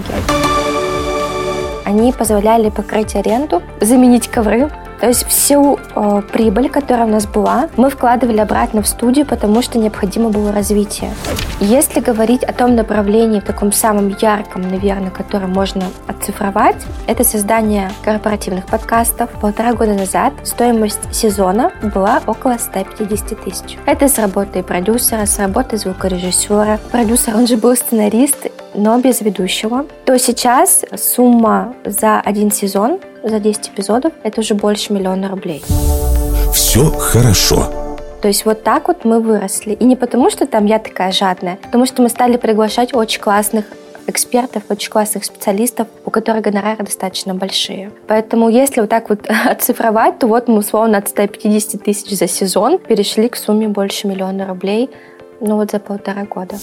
Они 1.85 2.13
позволяли 2.13 2.71
покрыть 2.71 3.17
аренду, 3.17 3.61
заменить 3.81 4.29
ковры, 4.29 4.71
то 5.01 5.09
есть 5.09 5.27
всю 5.27 5.79
э, 5.95 6.23
прибыль, 6.33 6.69
которая 6.69 7.07
у 7.07 7.11
нас 7.11 7.27
была, 7.27 7.69
мы 7.77 7.91
вкладывали 7.91 8.39
обратно 8.39 8.83
в 8.83 8.89
студию, 8.89 9.27
потому 9.27 9.63
что 9.63 9.79
необходимо 9.79 10.31
было 10.31 10.53
развитие. 10.53 11.11
Если 11.61 12.01
говорить 12.01 12.45
о 12.45 12.53
том 12.53 12.75
направлении, 12.75 13.41
таком 13.41 13.73
самом 13.73 14.15
ярком, 14.21 14.63
наверное, 14.63 15.11
которое 15.11 15.47
можно 15.47 15.85
оцифровать, 16.07 16.77
это 17.07 17.25
создание 17.25 17.91
корпоративных 18.05 18.67
подкастов. 18.67 19.31
Полтора 19.41 19.73
года 19.73 19.95
назад 19.95 20.33
стоимость 20.45 21.15
сезона 21.15 21.73
была 21.95 22.21
около 22.27 22.57
150 22.59 23.45
тысяч. 23.45 23.79
Это 23.87 24.09
с 24.09 24.19
работой 24.19 24.63
продюсера, 24.63 25.27
с 25.27 25.39
работой 25.39 25.79
звукорежиссера. 25.79 26.79
Продюсер, 26.91 27.35
он 27.37 27.47
же 27.47 27.57
был 27.57 27.75
сценарист, 27.75 28.49
но 28.75 28.99
без 28.99 29.21
ведущего. 29.21 29.87
То 30.05 30.19
сейчас 30.19 30.85
сумма 30.97 31.75
за 31.85 32.21
один 32.21 32.51
сезон 32.51 32.99
за 33.29 33.41
10 33.41 33.69
эпизодов 33.69 34.13
это 34.23 34.41
уже 34.41 34.55
больше 34.55 34.93
миллиона 34.93 35.29
рублей. 35.29 35.65
Все 36.53 36.91
хорошо. 36.91 37.73
То 38.23 38.29
есть 38.29 38.45
вот 38.45 38.63
так 38.63 38.89
вот 38.89 39.05
мы 39.05 39.21
выросли. 39.21 39.75
И 39.75 39.85
не 39.85 39.97
потому, 39.97 40.31
что 40.31 40.47
там 40.47 40.67
я 40.67 40.79
такая 40.79 41.13
жадная, 41.13 41.59
потому 41.63 41.87
что 41.87 42.03
мы 42.03 42.09
стали 42.09 42.37
приглашать 42.37 42.95
очень 42.95 43.21
классных 43.21 43.67
экспертов, 44.07 44.63
очень 44.69 44.91
классных 44.91 45.25
специалистов, 45.25 45.89
у 46.05 46.11
которых 46.11 46.43
гонорары 46.43 46.85
достаточно 46.85 47.35
большие. 47.35 47.91
Поэтому 48.07 48.49
если 48.49 48.81
вот 48.81 48.91
так 48.91 49.11
вот 49.11 49.29
оцифровать, 49.47 50.19
то 50.19 50.29
вот 50.29 50.49
мы 50.49 50.59
условно 50.59 50.99
от 50.99 51.09
150 51.09 51.83
тысяч 51.83 52.17
за 52.17 52.29
сезон 52.29 52.79
перешли 52.79 53.29
к 53.29 53.37
сумме 53.37 53.69
больше 53.69 54.07
миллиона 54.07 54.47
рублей, 54.47 54.91
ну 55.41 55.57
вот 55.57 55.73
за 55.73 55.81
полтора 55.81 56.25
года. 56.25 56.57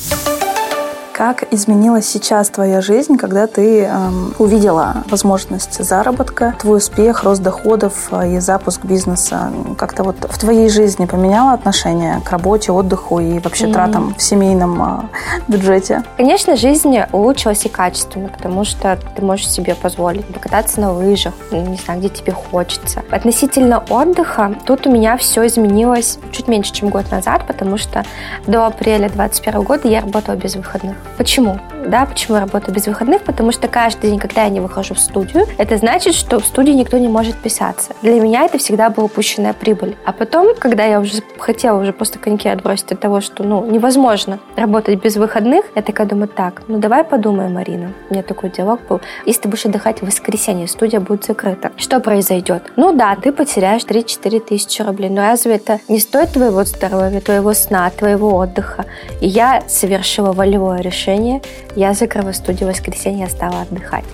Как 1.13 1.53
изменилась 1.53 2.07
сейчас 2.07 2.49
твоя 2.49 2.81
жизнь, 2.81 3.17
когда 3.17 3.45
ты 3.45 3.83
эм, 3.83 4.33
увидела 4.39 5.03
возможность 5.11 5.83
заработка, 5.83 6.55
твой 6.59 6.79
успех, 6.79 7.21
рост 7.23 7.39
доходов 7.43 8.07
э, 8.09 8.37
и 8.37 8.39
запуск 8.39 8.83
бизнеса? 8.83 9.51
Как-то 9.77 10.03
вот 10.03 10.15
в 10.27 10.35
твоей 10.39 10.69
жизни 10.69 11.05
поменяло 11.05 11.53
отношение 11.53 12.19
к 12.25 12.31
работе, 12.31 12.71
отдыху 12.71 13.19
и 13.19 13.37
вообще 13.37 13.65
mm-hmm. 13.65 13.73
тратам 13.73 14.15
в 14.15 14.23
семейном 14.23 14.81
э, 14.81 15.01
бюджете? 15.47 16.03
Конечно, 16.17 16.55
жизнь 16.55 16.97
улучшилась 17.11 17.63
и 17.65 17.69
качественно, 17.69 18.29
потому 18.29 18.65
что 18.65 18.97
ты 19.15 19.23
можешь 19.23 19.47
себе 19.47 19.75
позволить 19.75 20.25
покататься 20.25 20.81
на 20.81 20.91
лыжах, 20.93 21.35
не 21.51 21.77
знаю, 21.77 21.99
где 21.99 22.09
тебе 22.09 22.31
хочется. 22.31 23.03
Относительно 23.11 23.83
отдыха, 23.87 24.55
тут 24.65 24.87
у 24.87 24.91
меня 24.91 25.15
все 25.17 25.45
изменилось 25.45 26.17
чуть 26.31 26.47
меньше, 26.47 26.73
чем 26.73 26.89
год 26.89 27.11
назад, 27.11 27.45
потому 27.45 27.77
что 27.77 28.03
до 28.47 28.65
апреля 28.65 29.09
2021 29.09 29.61
года 29.61 29.87
я 29.87 30.01
работала 30.01 30.35
без 30.35 30.55
выходных. 30.55 31.02
Почему? 31.17 31.59
Да, 31.85 32.05
почему 32.05 32.35
я 32.35 32.41
работаю 32.41 32.73
без 32.73 32.87
выходных? 32.87 33.23
Потому 33.23 33.51
что 33.51 33.67
каждый 33.67 34.09
день, 34.09 34.19
когда 34.19 34.43
я 34.43 34.49
не 34.49 34.61
выхожу 34.61 34.93
в 34.93 34.99
студию, 34.99 35.45
это 35.57 35.77
значит, 35.77 36.15
что 36.15 36.39
в 36.39 36.45
студии 36.45 36.71
никто 36.71 36.97
не 36.97 37.07
может 37.07 37.35
писаться. 37.35 37.93
Для 38.01 38.19
меня 38.19 38.45
это 38.45 38.57
всегда 38.57 38.89
была 38.89 39.05
упущенная 39.05 39.53
прибыль. 39.53 39.95
А 40.05 40.13
потом, 40.13 40.55
когда 40.57 40.85
я 40.85 40.99
уже 40.99 41.21
хотела 41.37 41.81
уже 41.81 41.91
просто 41.91 42.19
коньки 42.19 42.47
отбросить 42.47 42.93
от 42.93 42.99
того, 42.99 43.21
что 43.21 43.43
ну 43.43 43.65
невозможно 43.65 44.39
работать 44.55 45.01
без 45.03 45.17
выходных, 45.17 45.65
я 45.75 45.81
такая 45.81 46.07
думаю, 46.07 46.29
так, 46.29 46.63
ну 46.67 46.79
давай 46.79 47.03
подумаем, 47.03 47.53
Марина. 47.53 47.91
У 48.09 48.13
меня 48.13 48.23
такой 48.23 48.49
диалог 48.49 48.79
был. 48.87 49.01
Если 49.25 49.41
ты 49.41 49.49
будешь 49.49 49.65
отдыхать 49.65 49.99
в 49.99 50.05
воскресенье, 50.05 50.67
студия 50.67 50.99
будет 50.99 51.25
закрыта. 51.25 51.71
Что 51.77 51.99
произойдет? 51.99 52.63
Ну 52.75 52.93
да, 52.93 53.15
ты 53.15 53.31
потеряешь 53.31 53.83
3-4 53.83 54.39
тысячи 54.39 54.81
рублей. 54.81 55.09
Но 55.09 55.21
разве 55.21 55.55
это 55.55 55.79
не 55.89 55.99
стоит 55.99 56.31
твоего 56.31 56.63
здоровья, 56.63 57.19
твоего 57.19 57.53
сна, 57.53 57.89
твоего 57.89 58.35
отдыха? 58.35 58.85
И 59.19 59.27
я 59.27 59.63
совершила 59.67 60.31
волевое 60.31 60.79
решение 60.79 60.92
решение, 60.93 61.41
я 61.75 61.93
закрыла 61.93 62.31
студию 62.31 62.69
в 62.69 62.71
воскресенье, 62.71 63.21
я 63.21 63.29
стала 63.29 63.61
отдыхать. 63.61 64.05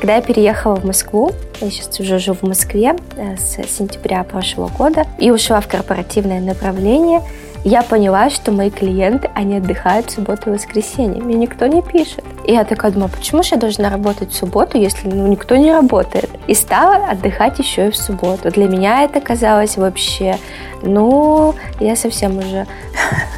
Когда 0.00 0.16
я 0.16 0.22
переехала 0.22 0.76
в 0.76 0.84
Москву, 0.84 1.32
я 1.60 1.70
сейчас 1.70 1.98
уже 1.98 2.18
живу 2.18 2.38
в 2.40 2.42
Москве 2.44 2.94
э, 3.16 3.36
с 3.36 3.68
сентября 3.68 4.22
прошлого 4.22 4.68
года 4.68 5.06
и 5.18 5.32
ушла 5.32 5.60
в 5.60 5.66
корпоративное 5.66 6.40
направление, 6.40 7.20
я 7.64 7.82
поняла, 7.82 8.30
что 8.30 8.52
мои 8.52 8.70
клиенты, 8.70 9.28
они 9.34 9.56
отдыхают 9.56 10.06
в 10.06 10.14
субботу 10.14 10.50
и 10.50 10.52
воскресенье. 10.54 11.20
Мне 11.20 11.34
никто 11.34 11.66
не 11.66 11.82
пишет. 11.82 12.24
И 12.46 12.52
я 12.52 12.64
такая 12.64 12.92
думаю, 12.92 13.10
почему 13.10 13.42
же 13.42 13.56
я 13.56 13.56
должна 13.56 13.90
работать 13.90 14.30
в 14.30 14.36
субботу, 14.36 14.78
если 14.78 15.08
ну, 15.08 15.26
никто 15.26 15.56
не 15.56 15.72
работает? 15.72 16.30
И 16.46 16.54
стала 16.54 17.10
отдыхать 17.10 17.58
еще 17.58 17.88
и 17.88 17.90
в 17.90 17.96
субботу. 17.96 18.50
Для 18.50 18.68
меня 18.68 19.02
это 19.02 19.20
казалось 19.20 19.76
вообще, 19.76 20.38
ну, 20.82 21.54
я 21.80 21.96
совсем 21.96 22.38
уже 22.38 22.66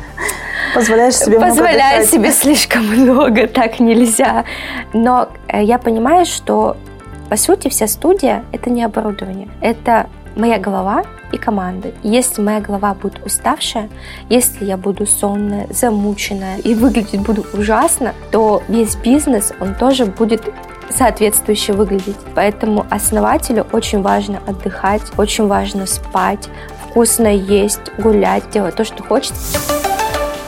Позволяешь 0.74 1.16
себе 1.16 1.40
Позволяю 1.40 2.04
себе 2.04 2.33
слишком 2.33 2.87
много, 2.87 3.46
так 3.46 3.80
нельзя. 3.80 4.44
Но 4.92 5.28
э, 5.48 5.62
я 5.62 5.78
понимаю, 5.78 6.26
что 6.26 6.76
по 7.28 7.37
сути 7.37 7.68
вся 7.68 7.87
студия– 7.87 8.44
это 8.52 8.70
не 8.70 8.83
оборудование. 8.83 9.48
Это 9.61 10.09
моя 10.37 10.59
голова 10.59 11.04
и 11.33 11.38
команды. 11.38 11.94
Если 12.02 12.42
моя 12.42 12.61
голова 12.61 12.94
будет 12.94 13.24
уставшая, 13.24 13.88
если 14.28 14.64
я 14.64 14.76
буду 14.76 15.06
сонная, 15.06 15.66
замученная 15.70 16.59
и 16.59 16.74
выглядеть 16.74 17.20
буду 17.20 17.44
ужасно, 17.52 18.14
то 18.30 18.62
весь 18.68 18.96
бизнес, 18.96 19.52
он 19.61 19.74
тоже 19.74 20.06
будет 20.06 20.42
соответствующе 20.90 21.72
выглядеть. 21.72 22.16
Поэтому 22.35 22.87
основателю 22.90 23.66
очень 23.72 24.02
важно 24.02 24.40
отдыхать, 24.46 25.02
очень 25.16 25.46
важно 25.46 25.87
спать, 25.87 26.48
вкусно 26.88 27.28
есть, 27.28 27.80
гулять, 27.98 28.50
делать 28.50 28.74
то, 28.74 28.85
что 28.85 29.02
хочется. 29.02 29.79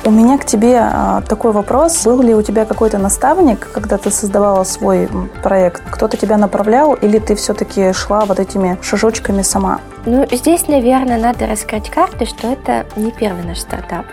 У 0.05 0.11
меня 0.11 0.37
к 0.37 0.45
тебе 0.45 0.81
а, 0.81 1.21
такой 1.21 1.53
вопрос. 1.53 2.05
Был 2.05 2.23
ли 2.23 2.35
у 2.35 2.43
тебя 2.43 2.65
какой-то 2.65 2.99
наставник, 2.99 3.71
когда 3.71 3.99
ты 3.99 4.11
создавала 4.11 4.65
свой 4.65 5.09
проект? 5.45 5.81
Кто-то 5.89 6.17
тебя 6.17 6.37
направлял 6.37 6.95
или 6.95 7.21
ты 7.21 7.37
все-таки 7.37 7.93
шла 7.93 8.25
вот 8.25 8.41
этими 8.41 8.77
шажочками 8.83 9.43
сама? 9.43 9.81
Ну, 10.05 10.27
здесь, 10.33 10.67
наверное, 10.67 11.19
надо 11.19 11.47
раскрыть 11.47 11.89
карты, 11.89 12.27
что 12.27 12.49
это 12.49 12.85
не 12.97 13.13
первый 13.13 13.45
наш 13.45 13.61
стартап. 13.61 14.07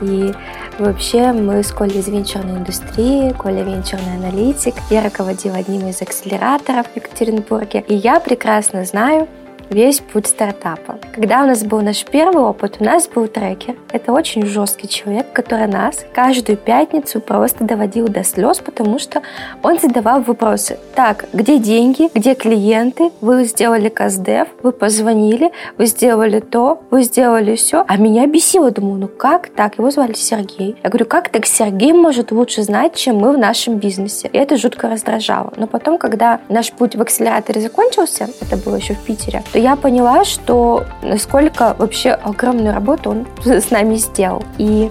И 0.00 0.32
вообще 0.78 1.32
мы 1.32 1.62
с 1.62 1.70
Колей 1.70 2.00
из 2.00 2.08
венчурной 2.08 2.56
индустрии, 2.56 3.32
Коля 3.32 3.62
венчурный 3.62 4.14
аналитик. 4.16 4.74
Я 4.88 5.02
руководила 5.02 5.56
одним 5.56 5.86
из 5.86 6.00
акселераторов 6.00 6.86
в 6.86 6.96
Екатеринбурге. 6.96 7.84
И 7.88 7.94
я 7.94 8.20
прекрасно 8.20 8.86
знаю, 8.86 9.28
весь 9.70 10.00
путь 10.00 10.26
стартапа. 10.26 10.98
Когда 11.14 11.42
у 11.42 11.46
нас 11.46 11.64
был 11.64 11.80
наш 11.80 12.04
первый 12.04 12.42
опыт, 12.42 12.76
у 12.80 12.84
нас 12.84 13.08
был 13.08 13.26
трекер. 13.26 13.76
Это 13.92 14.12
очень 14.12 14.46
жесткий 14.46 14.88
человек, 14.88 15.32
который 15.32 15.66
нас 15.66 16.04
каждую 16.14 16.56
пятницу 16.56 17.20
просто 17.20 17.64
доводил 17.64 18.08
до 18.08 18.24
слез, 18.24 18.58
потому 18.58 18.98
что 18.98 19.22
он 19.62 19.78
задавал 19.78 20.22
вопросы. 20.22 20.78
Так, 20.94 21.26
где 21.32 21.58
деньги, 21.58 22.08
где 22.14 22.34
клиенты, 22.34 23.10
вы 23.20 23.44
сделали 23.44 23.88
каздев, 23.88 24.48
вы 24.62 24.72
позвонили, 24.72 25.50
вы 25.78 25.86
сделали 25.86 26.40
то, 26.40 26.80
вы 26.90 27.02
сделали 27.02 27.56
все. 27.56 27.84
А 27.86 27.96
меня 27.96 28.26
бесило, 28.26 28.70
думаю, 28.70 29.00
ну 29.00 29.08
как 29.08 29.48
так? 29.48 29.78
Его 29.78 29.90
звали 29.90 30.14
Сергей. 30.14 30.76
Я 30.82 30.90
говорю, 30.90 31.06
как 31.06 31.28
так 31.28 31.46
Сергей 31.46 31.92
может 31.92 32.30
лучше 32.30 32.62
знать, 32.62 32.94
чем 32.94 33.16
мы 33.16 33.32
в 33.32 33.38
нашем 33.38 33.76
бизнесе? 33.78 34.28
И 34.32 34.38
это 34.38 34.56
жутко 34.56 34.88
раздражало. 34.88 35.52
Но 35.56 35.66
потом, 35.66 35.98
когда 35.98 36.40
наш 36.48 36.72
путь 36.72 36.96
в 36.96 37.02
акселераторе 37.02 37.60
закончился, 37.60 38.28
это 38.40 38.56
было 38.56 38.76
еще 38.76 38.94
в 38.94 39.04
Питере, 39.04 39.42
то 39.56 39.60
я 39.60 39.74
поняла, 39.74 40.22
что 40.26 40.84
насколько 41.00 41.74
вообще 41.78 42.10
огромную 42.10 42.74
работу 42.74 43.08
он 43.08 43.26
с 43.42 43.70
нами 43.70 43.94
сделал. 43.94 44.44
И 44.58 44.90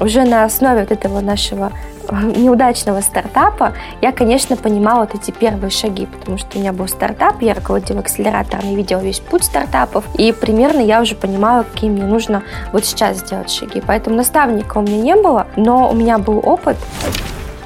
уже 0.00 0.24
на 0.24 0.42
основе 0.42 0.80
вот 0.80 0.90
этого 0.90 1.20
нашего 1.20 1.70
э, 2.08 2.16
неудачного 2.34 3.02
стартапа 3.02 3.72
я, 4.02 4.10
конечно, 4.10 4.56
понимала 4.56 5.02
вот 5.02 5.14
эти 5.14 5.30
первые 5.30 5.70
шаги, 5.70 6.06
потому 6.06 6.38
что 6.38 6.58
у 6.58 6.60
меня 6.60 6.72
был 6.72 6.88
стартап, 6.88 7.40
я 7.40 7.54
руководила 7.54 8.00
акселератором 8.00 8.72
и 8.72 8.74
видела 8.74 8.98
весь 8.98 9.20
путь 9.20 9.44
стартапов, 9.44 10.04
и 10.18 10.32
примерно 10.32 10.80
я 10.80 11.00
уже 11.00 11.14
понимала, 11.14 11.62
какие 11.62 11.88
мне 11.88 12.02
нужно 12.02 12.42
вот 12.72 12.84
сейчас 12.84 13.18
сделать 13.18 13.48
шаги. 13.48 13.80
Поэтому 13.86 14.16
наставника 14.16 14.78
у 14.78 14.82
меня 14.82 15.00
не 15.00 15.14
было, 15.14 15.46
но 15.54 15.88
у 15.88 15.94
меня 15.94 16.18
был 16.18 16.40
опыт. 16.44 16.76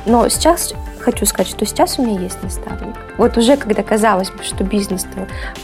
Но 0.05 0.29
сейчас 0.29 0.75
хочу 1.01 1.25
сказать, 1.25 1.49
что 1.49 1.65
сейчас 1.65 1.99
у 1.99 2.03
меня 2.03 2.21
есть 2.21 2.43
наставник. 2.43 2.95
Вот 3.19 3.37
уже 3.37 3.57
когда 3.57 3.83
казалось 3.83 4.31
бы, 4.31 4.43
что 4.43 4.65
бизнес 4.65 5.07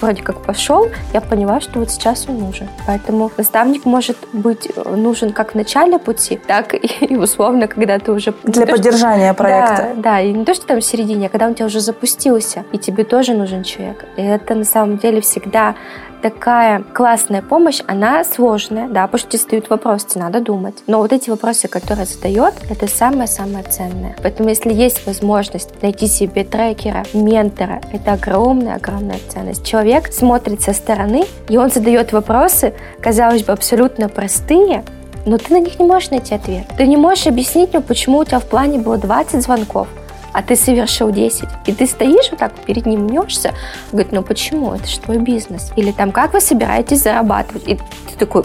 вроде 0.01 0.23
как 0.23 0.43
пошел, 0.43 0.89
я 1.13 1.21
поняла, 1.21 1.61
что 1.61 1.79
вот 1.79 1.91
сейчас 1.91 2.27
он 2.29 2.39
нужен. 2.39 2.69
Поэтому 2.87 3.31
наставник 3.37 3.85
может 3.85 4.17
быть 4.33 4.69
э, 4.75 4.97
нужен 4.97 5.33
как 5.33 5.53
в 5.53 5.55
начале 5.55 5.99
пути, 5.99 6.37
так 6.37 6.75
и 7.01 7.17
условно, 7.17 7.67
когда 7.67 7.99
ты 7.99 8.13
уже... 8.13 8.35
Для 8.45 8.67
то, 8.67 8.73
поддержания 8.73 9.33
что... 9.33 9.43
проекта. 9.43 9.93
Да, 9.97 10.03
да, 10.03 10.21
и 10.21 10.33
не 10.33 10.45
то, 10.45 10.55
что 10.55 10.67
там 10.67 10.81
в 10.81 10.85
середине, 10.85 11.27
а 11.27 11.29
когда 11.29 11.47
он 11.47 11.53
у 11.53 11.55
тебя 11.55 11.67
уже 11.67 11.81
запустился, 11.81 12.65
и 12.73 12.79
тебе 12.79 13.05
тоже 13.05 13.35
нужен 13.35 13.63
человек. 13.63 14.05
И 14.17 14.23
это 14.23 14.55
на 14.55 14.65
самом 14.65 14.99
деле 14.99 15.21
всегда 15.21 15.75
такая 16.21 16.83
классная 16.83 17.43
помощь, 17.43 17.81
она 17.87 18.25
сложная, 18.25 18.89
да, 18.89 19.07
потому 19.07 19.19
что 19.19 19.31
тебе 19.31 19.43
задают 19.43 19.71
вопросы, 19.71 20.09
тебе 20.09 20.23
надо 20.23 20.41
думать. 20.41 20.75
Но 20.87 20.99
вот 20.99 21.13
эти 21.13 21.31
вопросы, 21.31 21.69
которые 21.69 22.07
задает, 22.07 22.55
это 22.69 22.87
самое-самое 22.87 23.65
ценное. 23.65 24.17
Поэтому 24.23 24.49
если 24.49 24.73
есть 24.73 25.07
возможность 25.07 25.83
найти 25.83 26.07
себе 26.07 26.45
трекера, 26.45 27.05
ментора, 27.13 27.40
это 27.49 28.13
огромная-огромная 28.13 29.19
ценность. 29.29 29.65
Человек 29.65 30.13
смотрит 30.13 30.63
со 30.63 30.73
стороны, 30.73 31.25
и 31.49 31.57
он 31.57 31.71
задает 31.71 32.13
вопросы, 32.13 32.75
казалось 33.01 33.43
бы, 33.43 33.53
абсолютно 33.53 34.09
простые, 34.09 34.85
но 35.27 35.39
ты 35.39 35.53
на 35.53 35.61
них 35.61 35.79
не 35.79 35.87
можешь 35.87 36.11
найти 36.11 36.35
ответ. 36.35 36.67
Ты 36.77 36.87
не 36.87 36.97
можешь 36.97 37.27
объяснить 37.27 37.75
ему, 37.75 37.83
почему 37.83 38.19
у 38.19 38.25
тебя 38.25 38.39
в 38.39 38.47
плане 38.47 38.79
было 38.79 38.97
20 38.97 39.43
звонков, 39.43 39.89
а 40.33 40.43
ты 40.43 40.57
совершил 40.57 41.11
10, 41.11 41.45
и 41.67 41.73
ты 41.73 41.87
стоишь 41.87 42.31
вот 42.31 42.41
так 42.41 42.53
перед 42.55 42.87
ним 42.87 43.05
мнешься, 43.05 43.53
говорит, 43.93 44.13
ну 44.13 44.23
почему, 44.23 44.75
это 44.75 44.87
же 44.87 45.01
твой 45.01 45.19
бизнес. 45.19 45.73
Или 45.77 45.93
там, 45.93 46.13
как 46.13 46.33
вы 46.33 46.41
собираетесь 46.41 47.03
зарабатывать? 47.03 47.69
И 47.69 47.77
ты 47.77 48.17
такой, 48.19 48.45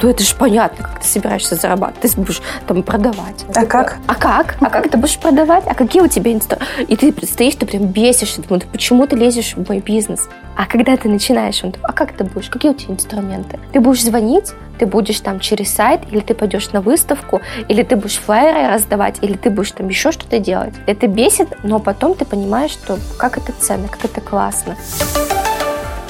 ну 0.00 0.08
это 0.08 0.22
же 0.22 0.34
понятно, 0.36 0.84
как 0.84 1.00
ты 1.00 1.06
собираешься 1.06 1.54
зарабатывать. 1.56 2.12
Ты 2.12 2.20
будешь 2.20 2.42
там 2.66 2.82
продавать. 2.82 3.44
А 3.48 3.60
ты, 3.60 3.66
как? 3.66 3.98
А 4.06 4.14
как? 4.14 4.56
А 4.60 4.70
как 4.70 4.90
ты 4.90 4.96
будешь 4.98 5.18
продавать? 5.18 5.64
А 5.66 5.74
какие 5.74 6.02
у 6.02 6.08
тебя 6.08 6.32
инструменты? 6.32 6.84
И 6.88 6.96
ты 6.96 7.14
стоишь, 7.26 7.54
ты 7.54 7.66
прям 7.66 7.86
бесишься, 7.86 8.42
думаешь, 8.42 8.66
почему 8.70 9.06
ты 9.06 9.16
лезешь 9.16 9.54
в 9.54 9.68
мой 9.68 9.80
бизнес? 9.80 10.28
А 10.56 10.66
когда 10.66 10.96
ты 10.96 11.08
начинаешь, 11.08 11.62
он 11.64 11.74
а 11.82 11.92
как 11.92 12.12
ты 12.12 12.24
будешь? 12.24 12.48
Какие 12.48 12.72
у 12.72 12.74
тебя 12.74 12.94
инструменты? 12.94 13.58
Ты 13.72 13.80
будешь 13.80 14.02
звонить, 14.02 14.52
ты 14.78 14.86
будешь 14.86 15.20
там 15.20 15.40
через 15.40 15.72
сайт, 15.72 16.02
или 16.10 16.20
ты 16.20 16.34
пойдешь 16.34 16.70
на 16.72 16.80
выставку, 16.80 17.40
или 17.68 17.82
ты 17.82 17.96
будешь 17.96 18.18
флайеры 18.18 18.72
раздавать, 18.72 19.18
или 19.22 19.34
ты 19.34 19.50
будешь 19.50 19.72
там 19.72 19.88
еще 19.88 20.12
что-то 20.12 20.38
делать. 20.38 20.74
Это 20.86 21.06
бесит, 21.06 21.48
но 21.62 21.78
потом 21.78 22.14
ты 22.14 22.24
понимаешь, 22.24 22.72
что 22.72 22.98
как 23.18 23.38
это 23.38 23.52
ценно, 23.52 23.88
как 23.88 24.04
это 24.04 24.20
классно. 24.20 24.76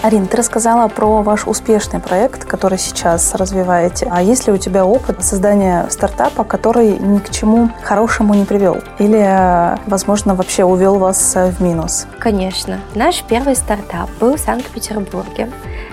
Арина, 0.05 0.27
ты 0.27 0.37
рассказала 0.37 0.87
про 0.89 1.23
ваш 1.23 1.47
успешный 1.47 1.99
проект, 1.99 2.45
который 2.45 2.77
сейчас 2.77 3.35
развиваете. 3.35 4.07
А 4.11 4.23
есть 4.23 4.47
ли 4.47 4.53
у 4.53 4.59
тебя 4.59 4.85
опыт 4.85 5.25
создания 5.25 5.87
стартапа, 5.89 6.45
который 6.45 6.99
ни 6.99 7.21
к 7.21 7.31
чему 7.31 7.71
хорошему 7.83 8.35
не 8.35 8.45
привел? 8.45 8.83
Или, 8.99 9.79
возможно, 9.89 10.35
вообще 10.35 10.65
увел 10.65 10.99
вас 10.99 11.35
в 11.35 11.63
минус? 11.63 12.07
Конечно. 12.19 12.81
Наш 12.95 13.23
первый 13.23 13.57
стартап 13.57 14.11
был 14.21 14.37
в 14.37 14.41
Санкт-Петербурге. 14.41 15.51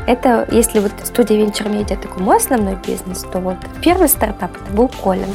Это, 0.07 0.47
если 0.51 0.79
вот 0.79 0.91
студия 1.03 1.37
Venture 1.37 1.71
Media 1.71 1.99
такой 1.99 2.23
мой 2.23 2.37
основной 2.37 2.75
бизнес, 2.75 3.23
то 3.31 3.39
вот 3.39 3.57
первый 3.81 4.09
стартап 4.09 4.51
это 4.55 4.73
был 4.73 4.89
Колин. 5.03 5.27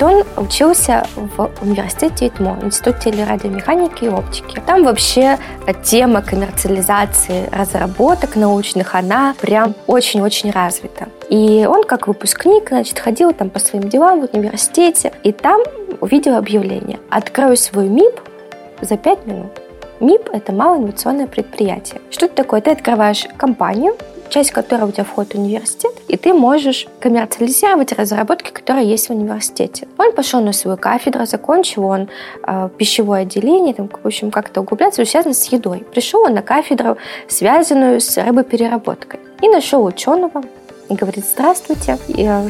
Он 0.00 0.24
учился 0.36 1.06
в 1.14 1.50
университете 1.62 2.26
ИТМО, 2.26 2.58
Институт 2.62 2.98
телерадиомеханики 3.00 4.04
и 4.04 4.08
оптики. 4.08 4.60
Там 4.66 4.84
вообще 4.84 5.38
тема 5.82 6.20
коммерциализации 6.20 7.48
разработок 7.50 8.36
научных, 8.36 8.94
она 8.94 9.34
прям 9.40 9.74
очень-очень 9.86 10.50
развита. 10.50 11.08
И 11.30 11.64
он 11.68 11.84
как 11.84 12.08
выпускник, 12.08 12.68
значит, 12.68 12.98
ходил 12.98 13.32
там 13.32 13.50
по 13.50 13.58
своим 13.58 13.88
делам 13.88 14.26
в 14.26 14.34
университете, 14.34 15.12
и 15.22 15.32
там 15.32 15.62
увидел 16.00 16.36
объявление 16.36 16.98
«Открою 17.08 17.56
свой 17.56 17.88
МИП 17.88 18.20
за 18.82 18.96
5 18.96 19.26
минут». 19.26 19.63
МИП– 20.04 20.28
это 20.32 20.52
малоинновационное 20.52 21.26
предприятие. 21.26 22.00
Что 22.10 22.26
это 22.26 22.34
такое? 22.34 22.60
Ты 22.60 22.70
открываешь 22.70 23.26
компанию, 23.38 23.96
часть 24.28 24.50
которой 24.50 24.88
у 24.88 24.92
тебя 24.92 25.04
входит 25.04 25.32
в 25.32 25.38
университет, 25.38 25.92
и 26.08 26.16
ты 26.16 26.34
можешь 26.34 26.86
коммерциализировать 27.00 27.92
разработки, 27.92 28.50
которые 28.50 28.86
есть 28.86 29.08
в 29.08 29.12
университете. 29.12 29.88
Он 29.96 30.12
пошел 30.12 30.40
на 30.40 30.52
свою 30.52 30.76
кафедру, 30.76 31.24
закончил 31.24 31.86
он 31.86 32.08
э, 32.46 32.68
пищевое 32.76 33.22
отделение, 33.22 33.72
там, 33.72 33.88
в 33.88 34.06
общем, 34.06 34.30
как-то 34.30 34.60
углубляться, 34.60 35.04
связано 35.04 35.34
с 35.34 35.46
едой. 35.46 35.86
Пришел 35.92 36.20
он 36.22 36.34
на 36.34 36.42
кафедру, 36.42 36.98
связанную 37.28 38.00
с 38.00 38.18
рыбопереработкой, 38.18 39.20
и 39.40 39.48
нашел 39.48 39.84
ученого, 39.84 40.42
и 40.88 40.94
говорит, 40.94 41.24
здравствуйте, 41.26 41.98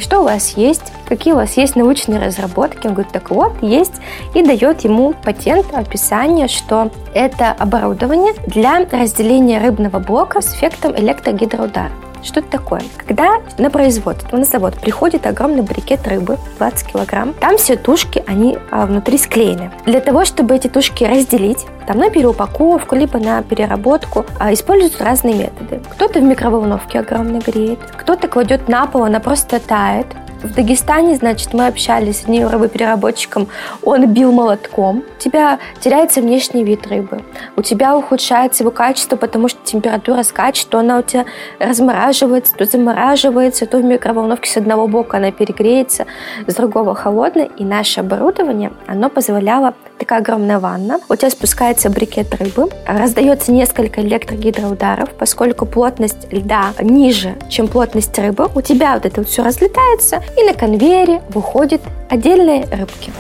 что 0.01 0.21
у 0.21 0.25
вас 0.25 0.57
есть, 0.57 0.93
какие 1.09 1.33
у 1.35 1.37
вас 1.37 1.57
есть 1.57 1.77
научные 1.77 2.19
разработки. 2.19 2.87
Он 2.87 2.95
говорит, 2.95 3.13
так 3.13 3.31
вот, 3.31 3.53
есть, 3.63 3.95
и 4.35 4.43
дает 4.43 4.83
ему 4.83 5.13
патент, 5.13 5.67
описание, 5.73 6.49
что 6.49 6.91
это 7.15 7.53
оборудование 7.53 8.35
для 8.47 8.85
разделения 8.85 9.61
рыбного 9.61 9.99
блока 9.99 10.41
с 10.41 10.55
эффектом 10.55 10.97
электрогидроудара. 10.97 11.93
Что 12.25 12.41
это 12.41 12.49
такое? 12.49 12.83
Когда 12.97 13.43
на 13.59 13.71
производство, 13.71 14.37
на 14.37 14.45
завод 14.45 14.75
приходит 14.75 15.27
огромный 15.27 15.63
брикет 15.63 16.09
рыбы, 16.09 16.39
20 16.59 16.87
килограмм, 16.93 17.35
там 17.35 17.59
все 17.59 17.77
тушки, 17.77 18.25
они 18.27 18.59
а, 18.71 18.87
внутри 18.87 19.19
склеены. 19.19 19.71
Для 19.85 20.01
того, 20.01 20.25
чтобы 20.25 20.57
эти 20.57 20.69
тушки 20.69 21.05
разделить, 21.05 21.67
там 21.87 21.99
на 21.99 22.11
переупаковку, 22.11 22.97
либо 22.97 23.19
на 23.19 23.43
переработку, 23.43 24.25
а, 24.39 24.53
используют 24.53 25.01
разные 25.01 25.35
методы. 25.35 25.81
Кто-то 25.91 26.21
в 26.21 26.23
микроволновке 26.23 27.01
огромно 27.01 27.39
греет, 27.39 27.79
кто-то 27.97 28.27
кладет 28.29 28.69
на 28.69 28.87
пол, 28.87 29.05
она 29.05 29.21
просто 29.21 29.61
тает, 29.61 30.07
в 30.45 30.55
Дагестане, 30.55 31.17
значит, 31.17 31.55
мы 31.55 31.67
общались 31.67 32.21
с 32.21 32.25
одним 32.25 32.49
рыбопереработчиком, 32.49 33.49
он 33.83 34.07
бил 34.07 34.31
молотком. 34.31 35.03
У 35.17 35.21
тебя 35.21 35.59
теряется 35.81 36.21
внешний 36.21 36.65
вид 36.65 36.87
рыбы. 36.87 37.23
У 37.57 37.63
тебя 37.63 37.97
ухудшается 37.97 38.63
его 38.63 38.71
качество, 38.71 39.17
потому 39.17 39.49
что 39.49 39.59
температура 39.65 40.23
скачет, 40.23 40.69
то 40.69 40.79
она 40.79 40.99
у 40.99 41.03
тебя 41.03 41.25
размораживается, 41.59 42.55
то 42.55 42.65
замораживается, 42.67 43.67
то 43.67 43.79
в 43.79 43.85
микроволновке 43.85 44.51
с 44.51 44.57
одного 44.57 44.87
бока 44.87 45.17
она 45.17 45.33
перегреется, 45.33 46.07
с 46.47 46.55
другого 46.55 46.95
холодная. 46.95 47.49
И 47.57 47.65
наше 47.65 48.01
оборудование, 48.01 48.73
оно 48.87 49.09
позволяло 49.09 49.75
такая 49.99 50.21
огромная 50.21 50.59
ванна, 50.59 51.01
у 51.09 51.17
тебя 51.17 51.31
спускается 51.31 51.91
брикет 51.91 52.35
рыбы, 52.35 52.69
раздается 52.87 53.53
несколько 53.53 54.01
электрогидроударов, 54.01 55.11
поскольку 55.11 55.67
плотность 55.67 56.33
льда 56.33 56.73
ниже, 56.81 57.37
чем 57.49 57.69
плотность 57.69 58.19
рыбы, 58.19 58.49
у 58.55 58.61
тебя 58.61 58.95
вот 58.95 59.07
это 59.07 59.21
вот 59.21 59.29
все 59.29 59.43
разлетается, 59.43 60.23
и 60.39 60.45
на 60.45 60.55
конвейере 60.55 61.23
выходят 61.31 61.81
отдельные 62.11 62.65
рыбки. 62.71 63.13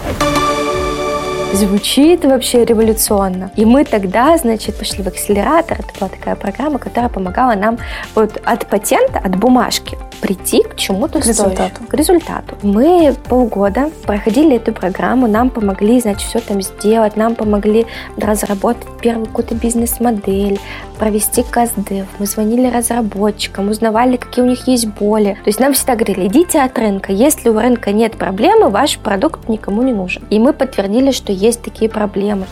Звучит 1.54 2.24
вообще 2.24 2.64
революционно. 2.64 3.50
И 3.56 3.64
мы 3.64 3.84
тогда, 3.84 4.36
значит, 4.36 4.76
пошли 4.76 5.02
в 5.02 5.08
акселератор. 5.08 5.78
Это 5.80 5.98
была 5.98 6.08
такая 6.08 6.36
программа, 6.36 6.78
которая 6.78 7.08
помогала 7.10 7.54
нам 7.54 7.78
вот 8.14 8.40
от 8.44 8.66
патента, 8.66 9.18
от 9.18 9.36
бумажки 9.36 9.96
прийти 10.24 10.62
к 10.62 10.76
чему-то 10.76 11.20
к 11.20 11.26
результату. 11.26 11.84
К 11.86 11.92
результату. 11.92 12.56
Мы 12.62 13.14
полгода 13.28 13.90
проходили 14.06 14.56
эту 14.56 14.72
программу, 14.72 15.26
нам 15.26 15.50
помогли, 15.50 16.00
значит, 16.00 16.26
все 16.26 16.40
там 16.40 16.62
сделать, 16.62 17.16
нам 17.16 17.34
помогли 17.34 17.86
разработать 18.16 18.86
первую 19.02 19.26
какую-то 19.26 19.54
бизнес-модель, 19.54 20.58
провести 20.98 21.42
каздев. 21.42 22.06
Мы 22.18 22.24
звонили 22.24 22.68
разработчикам, 22.68 23.68
узнавали, 23.68 24.16
какие 24.16 24.42
у 24.44 24.48
них 24.48 24.66
есть 24.66 24.86
боли. 24.86 25.36
То 25.44 25.48
есть 25.48 25.60
нам 25.60 25.74
всегда 25.74 25.94
говорили, 25.94 26.28
идите 26.28 26.60
от 26.60 26.78
рынка. 26.78 27.12
Если 27.12 27.50
у 27.50 27.58
рынка 27.58 27.92
нет 27.92 28.12
проблемы, 28.12 28.70
ваш 28.70 28.98
продукт 28.98 29.48
никому 29.50 29.82
не 29.82 29.92
нужен. 29.92 30.22
И 30.30 30.38
мы 30.38 30.54
подтвердили, 30.54 31.10
что 31.10 31.32
есть 31.44 31.62
такие 31.62 31.90
проблемы. 31.90 32.46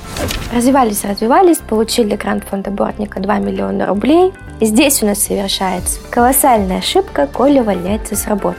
Развивались, 0.53 1.05
развивались, 1.05 1.59
получили 1.59 2.15
грант 2.15 2.45
фонда 2.45 2.71
Бортника 2.71 3.21
2 3.21 3.39
миллиона 3.39 3.87
рублей. 3.87 4.33
И 4.61 4.67
здесь 4.67 5.03
у 5.03 5.07
нас 5.07 5.19
совершается 5.19 5.99
колоссальная 6.11 6.79
ошибка, 6.79 7.27
Коля 7.27 7.63
увольняется 7.63 8.15
с 8.15 8.27
работы. 8.27 8.59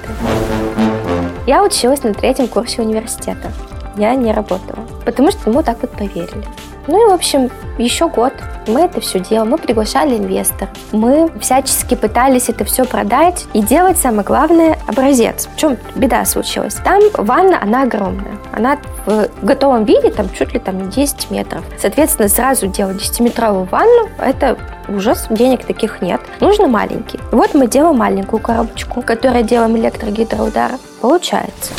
Я 1.46 1.64
училась 1.64 2.04
на 2.04 2.14
третьем 2.14 2.48
курсе 2.48 2.82
университета. 2.82 3.52
Я 3.96 4.16
не 4.16 4.32
работала, 4.32 4.80
потому 5.06 5.30
что 5.30 5.50
ему 5.50 5.62
так 5.62 5.82
вот 5.82 5.92
поверили. 5.92 6.44
Ну 6.88 7.08
и, 7.08 7.10
в 7.10 7.14
общем, 7.14 7.50
еще 7.78 8.08
год 8.08 8.34
мы 8.68 8.82
это 8.82 9.02
все 9.02 9.20
делали. 9.20 9.50
Мы 9.50 9.58
приглашали 9.58 10.18
инвесторов. 10.18 10.70
Мы 10.92 11.32
всячески 11.40 11.96
пытались 11.96 12.50
это 12.50 12.66
все 12.66 12.86
продать 12.86 13.46
и 13.54 13.62
делать, 13.62 13.98
самое 13.98 14.24
главное, 14.24 14.78
образец. 14.88 15.48
В 15.54 15.58
чем 15.58 15.78
беда 15.96 16.26
случилась? 16.26 16.76
Там 16.76 17.02
ванна, 17.18 17.62
она 17.62 17.84
огромная. 17.84 18.38
Она 18.52 18.78
в 19.06 19.28
готовом 19.42 19.86
виде, 19.86 20.12
там 20.12 20.30
чуть 20.30 20.54
ли 20.54 20.60
там 20.60 20.78
не 20.78 20.88
10 20.90 21.32
метров. 21.32 21.64
Соответственно, 21.80 22.28
сразу 22.28 22.68
делать 22.68 22.98
10-метровую 22.98 23.70
ванну, 23.70 24.10
это 24.20 24.58
ужас, 24.90 25.28
денег 25.30 25.66
таких 25.66 26.02
нет. 26.02 26.22
Нужно 26.40 26.68
маленький. 26.68 27.20
Вот 27.32 27.54
мы 27.54 27.68
делаем 27.68 27.98
маленькую 27.98 28.42
коробочку, 28.42 29.02
которая 29.02 29.44
делаем 29.44 29.76
электрогидроудар. 29.78 30.72
Получается. 31.02 31.74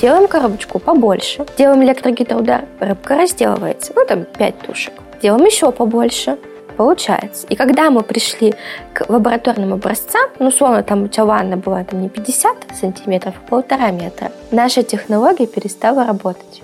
Делаем 0.00 0.28
коробочку 0.28 0.78
побольше. 0.78 1.44
Делаем 1.58 1.82
электрогидроудар. 1.82 2.64
Рыбка 2.80 3.16
разделывается. 3.16 3.92
Ну, 3.94 4.04
там 4.06 4.24
5 4.24 4.58
тушек. 4.60 4.94
Делаем 5.22 5.44
еще 5.44 5.70
побольше 5.72 6.38
получается. 6.80 7.46
И 7.50 7.56
когда 7.56 7.90
мы 7.90 8.02
пришли 8.02 8.54
к 8.94 9.04
лабораторным 9.10 9.74
образцам, 9.74 10.30
ну, 10.38 10.48
условно, 10.48 10.82
там 10.82 11.02
у 11.02 11.08
тебя 11.08 11.26
ванна 11.26 11.58
была 11.58 11.84
там 11.84 12.00
не 12.00 12.08
50 12.08 12.56
сантиметров, 12.80 13.34
а 13.36 13.50
полтора 13.50 13.90
метра, 13.90 14.32
наша 14.50 14.82
технология 14.82 15.46
перестала 15.46 16.06
работать. 16.06 16.62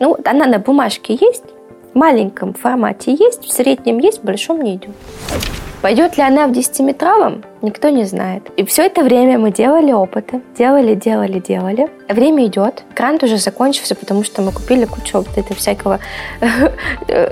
Ну, 0.00 0.16
она 0.24 0.46
на 0.46 0.58
бумажке 0.58 1.16
есть, 1.20 1.44
маленьком 1.94 2.54
формате 2.54 3.14
есть, 3.14 3.44
в 3.44 3.52
среднем 3.52 3.98
есть, 3.98 4.20
в 4.20 4.24
большом 4.24 4.62
не 4.62 4.76
идет. 4.76 4.90
Пойдет 5.84 6.16
ли 6.16 6.22
она 6.22 6.46
в 6.46 6.52
10-метровом, 6.52 7.44
никто 7.60 7.90
не 7.90 8.04
знает. 8.04 8.42
И 8.56 8.64
все 8.64 8.86
это 8.86 9.02
время 9.02 9.38
мы 9.38 9.52
делали 9.52 9.92
опыты, 9.92 10.40
делали, 10.56 10.94
делали, 10.94 11.40
делали. 11.40 11.90
Время 12.08 12.46
идет, 12.46 12.84
грант 12.96 13.22
уже 13.22 13.36
закончился, 13.36 13.94
потому 13.94 14.24
что 14.24 14.40
мы 14.40 14.50
купили 14.50 14.86
кучу 14.86 15.18
вот 15.18 15.36
этого 15.36 15.54
всякого 15.54 16.00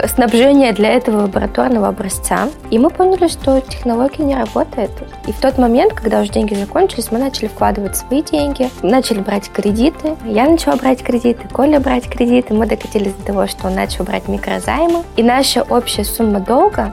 снабжения 0.07 0.75
для 0.75 0.91
этого 0.91 1.23
лабораторного 1.23 1.89
образца. 1.89 2.51
И 2.71 2.79
мы 2.79 2.91
поняли, 2.91 3.29
что 3.29 3.59
технология 3.63 4.23
не 4.23 4.37
работает. 4.37 4.91
И 5.27 5.33
в 5.33 5.41
тот 5.41 5.57
момент, 5.57 5.95
когда 5.95 6.21
уже 6.21 6.31
деньги 6.31 6.53
закончились, 6.53 7.11
мы 7.11 7.19
начали 7.19 7.49
вкладывать 7.49 7.97
свои 7.97 8.21
деньги, 8.21 8.69
начали 8.83 9.21
брать 9.21 9.49
кредиты. 9.49 10.15
Я 10.27 10.47
начала 10.47 10.77
брать 10.77 11.03
кредиты, 11.03 11.49
Коля 11.51 11.81
брать 11.81 12.07
кредиты. 12.07 12.53
Мы 12.53 12.67
докатились 12.67 13.15
до 13.15 13.25
того, 13.29 13.47
что 13.47 13.69
он 13.69 13.77
начал 13.77 14.05
брать 14.05 14.29
микрозаймы. 14.29 15.05
И 15.17 15.23
наша 15.23 15.63
общая 15.63 16.05
сумма 16.05 16.41
долга 16.41 16.93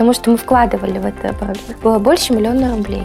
потому 0.00 0.14
что 0.14 0.30
мы 0.30 0.38
вкладывали 0.38 0.98
в 0.98 1.04
это 1.04 1.34
было 1.82 1.98
больше 1.98 2.32
миллиона 2.32 2.74
рублей. 2.74 3.02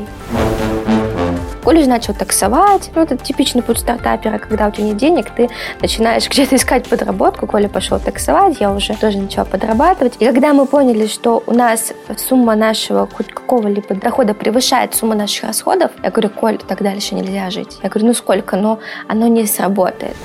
Же 1.65 1.89
начал 1.89 2.13
таксовать. 2.13 2.89
Ну, 2.95 3.01
это 3.01 3.17
типичный 3.17 3.61
путь 3.61 3.79
стартапера, 3.79 4.37
когда 4.37 4.67
у 4.67 4.71
тебя 4.71 4.85
нет 4.85 4.95
денег, 4.95 5.29
ты 5.29 5.49
начинаешь 5.81 6.29
где-то 6.29 6.55
искать 6.55 6.87
подработку. 6.87 7.47
Коля 7.47 7.67
пошел 7.67 7.99
таксовать, 7.99 8.61
я 8.61 8.71
уже 8.71 8.95
тоже 8.95 9.17
начала 9.17 9.43
подрабатывать. 9.43 10.13
И 10.19 10.25
когда 10.25 10.53
мы 10.53 10.67
поняли, 10.67 11.05
что 11.07 11.43
у 11.45 11.53
нас 11.53 11.91
сумма 12.15 12.55
нашего 12.55 13.09
хоть 13.13 13.27
какого-либо 13.27 13.93
дохода 13.95 14.33
превышает 14.33 14.95
сумму 14.95 15.15
наших 15.15 15.43
расходов, 15.43 15.91
я 16.01 16.11
говорю, 16.11 16.29
Коль, 16.29 16.57
так 16.59 16.81
дальше 16.81 17.13
нельзя 17.13 17.49
жить. 17.49 17.77
Я 17.83 17.89
говорю, 17.89 18.07
ну 18.07 18.13
сколько? 18.13 18.55
Но 18.55 18.79
оно 19.09 19.27
не 19.27 19.45
сработает. 19.45 20.15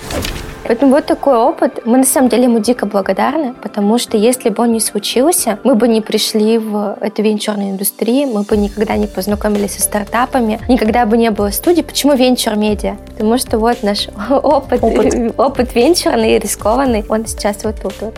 Поэтому 0.70 0.92
вот 0.92 1.06
такой 1.06 1.36
опыт. 1.36 1.84
Мы 1.84 1.98
на 1.98 2.04
самом 2.04 2.28
деле 2.28 2.44
ему 2.44 2.60
дико 2.60 2.86
благодарны, 2.86 3.54
потому 3.54 3.98
что 3.98 4.16
если 4.16 4.50
бы 4.50 4.62
он 4.62 4.70
не 4.70 4.78
случился, 4.78 5.58
мы 5.64 5.74
бы 5.74 5.88
не 5.88 6.00
пришли 6.00 6.58
в 6.58 6.96
эту 7.00 7.22
венчурную 7.22 7.70
индустрию, 7.70 8.28
мы 8.28 8.42
бы 8.42 8.56
никогда 8.56 8.96
не 8.96 9.08
познакомились 9.08 9.74
со 9.74 9.82
стартапами, 9.82 10.60
никогда 10.68 11.06
бы 11.06 11.16
не 11.16 11.32
было 11.32 11.50
студии. 11.50 11.82
Почему 11.82 12.14
венчур 12.14 12.54
медиа? 12.54 12.98
Потому 13.08 13.36
что 13.38 13.58
вот 13.58 13.82
наш 13.82 14.06
опыт, 14.30 14.80
опыт, 14.80 15.34
опыт 15.36 15.74
венчурный 15.74 16.36
и 16.36 16.38
рискованный, 16.38 17.04
он 17.08 17.26
сейчас 17.26 17.64
вот 17.64 17.74
тут 17.82 17.94
вот. 18.00 18.14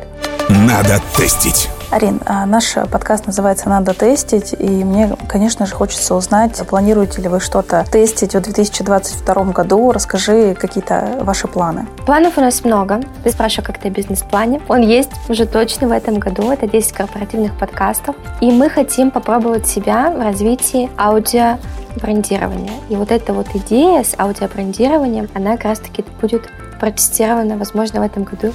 Надо 0.51 1.01
тестить. 1.17 1.71
Арин, 1.93 2.23
а 2.25 2.47
наш 2.47 2.73
подкаст 2.91 3.27
называется 3.27 3.69
«Надо 3.69 3.93
тестить», 3.93 4.55
и 4.59 4.67
мне, 4.67 5.15
конечно 5.29 5.67
же, 5.67 5.75
хочется 5.75 6.15
узнать, 6.15 6.59
планируете 6.67 7.21
ли 7.21 7.29
вы 7.29 7.39
что-то 7.39 7.85
тестить 7.85 8.35
в 8.35 8.41
2022 8.41 9.45
году? 9.53 9.93
Расскажи 9.93 10.55
какие-то 10.55 11.19
ваши 11.21 11.49
планы. 11.49 11.87
Планов 12.07 12.39
у 12.39 12.41
нас 12.41 12.65
много. 12.65 13.03
Ты 13.23 13.31
спрашиваешь, 13.31 13.67
как 13.67 13.77
ты 13.77 13.91
бизнес-плане. 13.91 14.63
Он 14.69 14.81
есть 14.81 15.11
уже 15.29 15.45
точно 15.45 15.89
в 15.89 15.93
этом 15.93 16.19
году. 16.19 16.51
Это 16.51 16.67
10 16.67 16.93
корпоративных 16.93 17.59
подкастов. 17.59 18.17
И 18.41 18.51
мы 18.51 18.71
хотим 18.71 19.11
попробовать 19.11 19.67
себя 19.67 20.11
в 20.11 20.19
развитии 20.19 20.89
аудио 20.99 21.59
брендирования. 22.01 22.73
И 22.89 22.97
вот 22.97 23.11
эта 23.11 23.35
вот 23.35 23.49
идея 23.53 24.03
с 24.03 24.19
аудиобрендированием, 24.19 25.29
она 25.35 25.59
как 25.59 25.65
раз-таки 25.67 26.07
будет 26.23 26.49
протестирована, 26.81 27.59
возможно, 27.59 28.01
в 28.01 28.03
этом 28.03 28.25
году. 28.25 28.55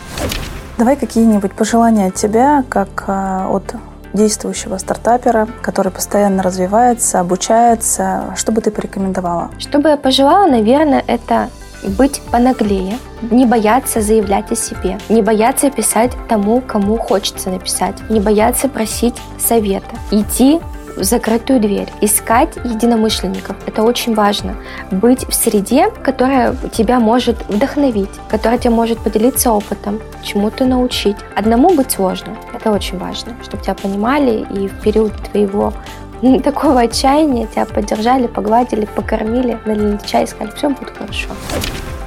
Давай 0.78 0.96
какие-нибудь 0.96 1.54
пожелания 1.54 2.08
от 2.08 2.16
тебя, 2.16 2.64
как 2.70 3.06
а, 3.08 3.50
от 3.50 3.76
действующего 4.14 4.78
стартапера, 4.78 5.48
который 5.62 5.92
постоянно 5.92 6.44
развивается, 6.44 7.20
обучается. 7.20 8.26
Что 8.36 8.52
бы 8.52 8.62
ты 8.62 8.70
порекомендовала? 8.70 9.50
Что 9.58 9.80
бы 9.80 9.90
я 9.90 9.98
пожелала, 9.98 10.48
наверное, 10.48 11.04
это 11.08 11.50
быть 11.98 12.22
понаглее, 12.32 12.98
не 13.22 13.46
бояться 13.46 14.02
заявлять 14.02 14.52
о 14.52 14.56
себе, 14.56 15.00
не 15.10 15.22
бояться 15.22 15.70
писать 15.72 16.12
тому, 16.28 16.62
кому 16.62 16.98
хочется 16.98 17.50
написать, 17.50 17.96
не 18.10 18.20
бояться 18.20 18.68
просить 18.70 19.16
совета, 19.40 19.96
идти 20.12 20.60
в 20.98 21.04
закрытую 21.04 21.60
дверь, 21.60 21.88
искать 22.02 22.56
единомышленников. 22.64 23.56
Это 23.66 23.84
очень 23.84 24.16
важно. 24.16 24.56
Быть 24.92 25.28
в 25.28 25.34
среде, 25.34 25.90
которая 26.04 26.56
тебя 26.74 27.00
может 27.00 27.48
вдохновить, 27.48 28.10
которая 28.30 28.58
тебя 28.58 28.72
может 28.72 29.00
поделиться 29.00 29.52
опытом, 29.52 30.00
чему-то 30.24 30.66
научить. 30.66 31.18
Одному 31.36 31.74
быть 31.74 31.92
сложно. 31.92 32.36
Это 32.54 32.72
очень 32.72 32.98
важно, 32.98 33.34
чтобы 33.44 33.64
тебя 33.64 33.76
понимали 33.76 34.46
и 34.52 34.68
в 34.68 34.82
период 34.82 35.14
твоего 35.32 35.74
такого 36.44 36.82
отчаяния 36.82 37.48
тебя 37.48 37.66
поддержали, 37.66 38.28
погладили, 38.28 38.86
покормили, 38.86 39.60
налили 39.66 40.00
чай 40.06 40.24
и 40.24 40.28
сказали, 40.28 40.56
все 40.56 40.70
будет 40.70 40.90
хорошо. 40.98 41.30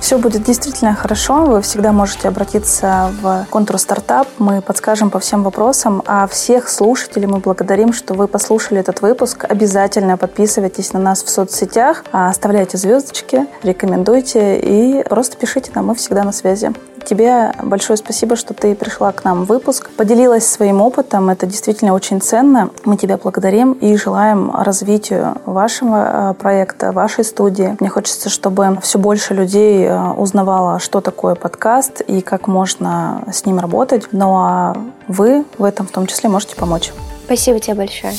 Все 0.01 0.19
будет 0.19 0.43
действительно 0.43 0.95
хорошо. 0.95 1.45
Вы 1.45 1.61
всегда 1.63 1.93
можете 1.93 2.29
обратиться 2.29 3.13
в 3.21 3.47
контур 3.51 3.79
стартап. 3.79 4.27
Мы 4.39 4.61
подскажем 4.61 5.11
по 5.11 5.21
всем 5.21 5.45
вопросам. 5.45 6.03
А 6.07 6.27
всех 6.27 6.69
слушателей 6.69 7.27
мы 7.27 7.39
благодарим, 7.39 7.93
что 7.93 8.15
вы 8.15 8.27
послушали 8.27 8.81
этот 8.81 9.03
выпуск. 9.03 9.45
Обязательно 9.49 10.17
подписывайтесь 10.17 10.93
на 10.93 10.99
нас 10.99 11.23
в 11.23 11.29
соцсетях, 11.31 12.05
оставляйте 12.11 12.77
звездочки, 12.77 13.47
рекомендуйте 13.63 14.59
и 14.59 15.05
просто 15.09 15.37
пишите 15.37 15.71
нам. 15.75 15.87
Мы 15.87 15.95
всегда 15.95 16.25
на 16.25 16.33
связи. 16.33 16.73
Тебе 17.11 17.53
большое 17.61 17.97
спасибо, 17.97 18.37
что 18.37 18.55
ты 18.55 18.77
пришла 18.77 19.11
к 19.11 19.25
нам 19.25 19.43
в 19.43 19.49
выпуск, 19.49 19.91
поделилась 19.97 20.47
своим 20.47 20.81
опытом. 20.81 21.29
Это 21.29 21.45
действительно 21.45 21.93
очень 21.93 22.21
ценно. 22.21 22.71
Мы 22.85 22.97
тебя 22.97 23.17
благодарим 23.17 23.73
и 23.73 23.97
желаем 23.97 24.53
развитию 24.55 25.35
вашего 25.45 26.31
э, 26.31 26.35
проекта, 26.35 26.93
вашей 26.93 27.25
студии. 27.25 27.77
Мне 27.81 27.89
хочется, 27.89 28.29
чтобы 28.29 28.79
все 28.81 29.01
больше 29.01 29.35
людей 29.35 29.87
э, 29.87 30.11
узнавало, 30.13 30.79
что 30.79 31.01
такое 31.01 31.35
подкаст 31.35 32.01
и 32.01 32.21
как 32.21 32.47
можно 32.47 33.25
с 33.33 33.45
ним 33.45 33.59
работать. 33.59 34.07
Ну 34.13 34.37
а 34.37 34.77
вы 35.09 35.45
в 35.59 35.65
этом 35.65 35.89
в 35.89 35.91
том 35.91 36.07
числе 36.07 36.31
можете 36.31 36.55
помочь. 36.55 36.93
Спасибо 37.25 37.59
тебе 37.59 37.75
большое. 37.75 38.13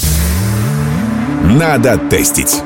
Надо 1.45 1.97
тестить. 1.97 2.61